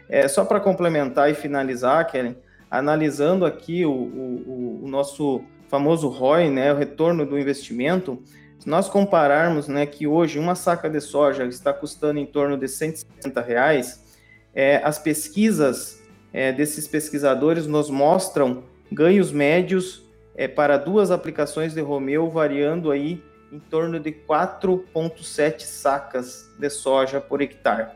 É, 0.07 0.29
só 0.29 0.45
para 0.45 0.61
complementar 0.61 1.29
e 1.29 1.35
finalizar, 1.35 2.09
Kellen, 2.09 2.37
analisando 2.69 3.45
aqui 3.45 3.85
o, 3.85 3.91
o, 3.91 4.81
o, 4.85 4.87
nosso 4.87 5.41
famoso 5.67 6.07
ROI, 6.07 6.49
né, 6.49 6.73
o 6.73 6.77
retorno 6.77 7.25
do 7.25 7.37
investimento, 7.37 8.21
se 8.61 8.69
nós 8.69 8.87
compararmos 8.87 9.67
né, 9.67 9.87
que 9.87 10.05
hoje 10.05 10.37
uma 10.37 10.53
saca 10.53 10.87
de 10.87 11.01
soja 11.01 11.45
está 11.45 11.73
custando 11.73 12.19
em 12.19 12.27
torno 12.27 12.55
de 12.55 12.67
160 12.67 13.41
reais, 13.41 14.03
é, 14.53 14.79
as 14.83 14.99
pesquisas 14.99 15.99
é, 16.31 16.51
desses 16.51 16.87
pesquisadores 16.87 17.65
nos 17.65 17.89
mostram 17.89 18.63
ganhos 18.91 19.31
médios 19.31 20.05
é, 20.35 20.47
para 20.47 20.77
duas 20.77 21.09
aplicações 21.09 21.73
de 21.73 21.81
Romeu 21.81 22.29
variando 22.29 22.91
aí 22.91 23.23
em 23.51 23.57
torno 23.57 23.99
de 23.99 24.11
4,7 24.11 25.61
sacas 25.61 26.47
de 26.59 26.69
soja 26.69 27.19
por 27.19 27.41
hectare. 27.41 27.87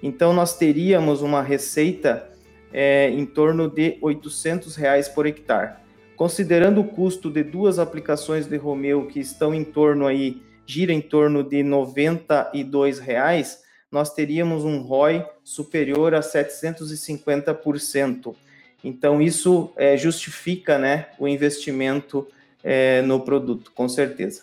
Então, 0.00 0.32
nós 0.32 0.56
teríamos 0.56 1.20
uma 1.20 1.42
receita 1.42 2.30
é, 2.72 3.10
em 3.10 3.26
torno 3.26 3.68
de 3.68 3.98
800 4.00 4.76
reais 4.76 5.08
por 5.08 5.26
hectare. 5.26 5.81
Considerando 6.16 6.80
o 6.80 6.84
custo 6.84 7.30
de 7.30 7.42
duas 7.42 7.78
aplicações 7.78 8.46
de 8.46 8.56
Romeu 8.56 9.06
que 9.06 9.20
estão 9.20 9.54
em 9.54 9.64
torno 9.64 10.06
aí, 10.06 10.42
gira 10.66 10.92
em 10.92 11.00
torno 11.00 11.42
de 11.42 11.62
92 11.62 12.98
reais, 12.98 13.62
nós 13.90 14.12
teríamos 14.14 14.64
um 14.64 14.80
ROI 14.80 15.26
superior 15.44 16.14
a 16.14 16.20
750%. 16.20 18.34
Então, 18.84 19.20
isso 19.20 19.70
é, 19.76 19.96
justifica 19.96 20.78
né, 20.78 21.08
o 21.18 21.28
investimento 21.28 22.26
é, 22.64 23.02
no 23.02 23.20
produto, 23.20 23.70
com 23.74 23.88
certeza. 23.88 24.42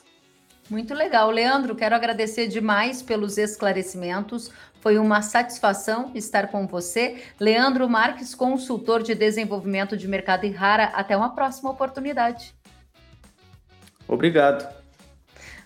Muito 0.70 0.94
legal. 0.94 1.32
Leandro, 1.32 1.76
quero 1.76 1.96
agradecer 1.96 2.48
demais 2.48 3.02
pelos 3.02 3.38
esclarecimentos. 3.38 4.52
Foi 4.82 4.98
uma 5.00 5.22
satisfação 5.22 6.12
estar 6.14 6.48
com 6.48 6.68
você. 6.68 7.24
Leandro 7.40 7.90
Marques, 7.90 8.36
consultor 8.36 9.02
de 9.02 9.16
desenvolvimento 9.16 9.98
de 9.98 10.08
mercado 10.08 10.46
em 10.46 10.52
Rara. 10.52 10.86
Até 10.94 11.18
uma 11.18 11.34
próxima 11.34 11.72
oportunidade. 11.72 12.54
Obrigado. 14.08 14.80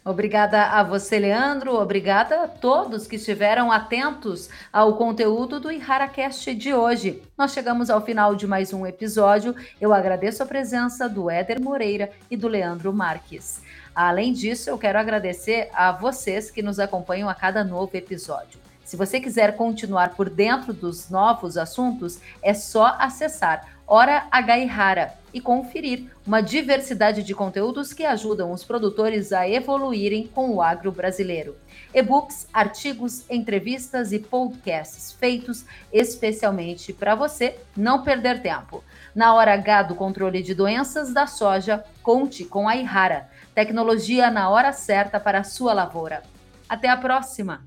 Obrigada 0.05 0.63
a 0.63 0.83
você, 0.83 1.17
Leandro. 1.17 1.75
Obrigada 1.75 2.43
a 2.43 2.47
todos 2.47 3.07
que 3.07 3.15
estiveram 3.15 3.71
atentos 3.71 4.49
ao 4.71 4.97
conteúdo 4.97 5.61
do 5.61 5.71
IharaCast 5.71 6.53
de 6.55 6.73
hoje. 6.73 7.21
Nós 7.37 7.53
chegamos 7.53 7.89
ao 7.89 8.01
final 8.01 8.35
de 8.35 8.45
mais 8.45 8.73
um 8.73 8.85
episódio. 8.85 9.55
Eu 9.79 9.93
agradeço 9.93 10.43
a 10.43 10.45
presença 10.45 11.07
do 11.07 11.29
Éder 11.29 11.61
Moreira 11.61 12.11
e 12.29 12.35
do 12.35 12.49
Leandro 12.49 12.91
Marques. 12.91 13.61
Além 13.95 14.33
disso, 14.33 14.69
eu 14.69 14.77
quero 14.77 14.97
agradecer 14.97 15.69
a 15.73 15.91
vocês 15.91 16.49
que 16.49 16.63
nos 16.63 16.79
acompanham 16.79 17.29
a 17.29 17.35
cada 17.35 17.63
novo 17.63 17.95
episódio. 17.95 18.59
Se 18.83 18.97
você 18.97 19.19
quiser 19.19 19.55
continuar 19.55 20.15
por 20.15 20.29
dentro 20.29 20.73
dos 20.73 21.09
novos 21.09 21.57
assuntos, 21.57 22.19
é 22.41 22.53
só 22.53 22.95
acessar 22.99 23.73
Hora 23.85 24.27
H 24.31 25.13
e 25.33 25.41
conferir 25.41 26.05
uma 26.25 26.41
diversidade 26.41 27.21
de 27.21 27.35
conteúdos 27.35 27.93
que 27.93 28.05
ajudam 28.05 28.51
os 28.51 28.63
produtores 28.63 29.31
a 29.31 29.47
evoluírem 29.47 30.27
com 30.27 30.51
o 30.51 30.61
agro 30.61 30.91
brasileiro. 30.91 31.55
E-books, 31.93 32.47
artigos, 32.53 33.29
entrevistas 33.29 34.11
e 34.11 34.19
podcasts 34.19 35.11
feitos 35.11 35.65
especialmente 35.91 36.93
para 36.93 37.13
você 37.13 37.57
não 37.75 38.03
perder 38.03 38.41
tempo. 38.41 38.83
Na 39.13 39.33
hora 39.35 39.53
H 39.53 39.83
do 39.83 39.95
controle 39.95 40.41
de 40.41 40.55
doenças 40.55 41.13
da 41.13 41.27
soja, 41.27 41.83
conte 42.01 42.45
com 42.45 42.67
a 42.67 42.75
Ihara, 42.75 43.29
tecnologia 43.53 44.29
na 44.31 44.49
hora 44.49 44.73
certa 44.73 45.19
para 45.19 45.39
a 45.39 45.43
sua 45.43 45.73
lavoura. 45.73 46.23
Até 46.67 46.89
a 46.89 46.97
próxima! 46.97 47.61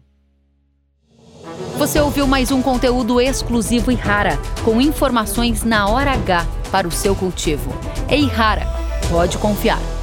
Você 1.79 2.01
ouviu 2.01 2.27
mais 2.27 2.51
um 2.51 2.61
conteúdo 2.61 3.21
exclusivo 3.21 3.93
e 3.93 3.95
rara, 3.95 4.37
com 4.65 4.81
informações 4.81 5.63
na 5.63 5.89
hora 5.89 6.13
H 6.13 6.45
para 6.73 6.89
o 6.89 6.91
seu 6.91 7.15
cultivo. 7.15 7.71
Ei, 8.09 8.27
rara, 8.27 8.67
pode 9.11 9.39
confiar. 9.39 9.96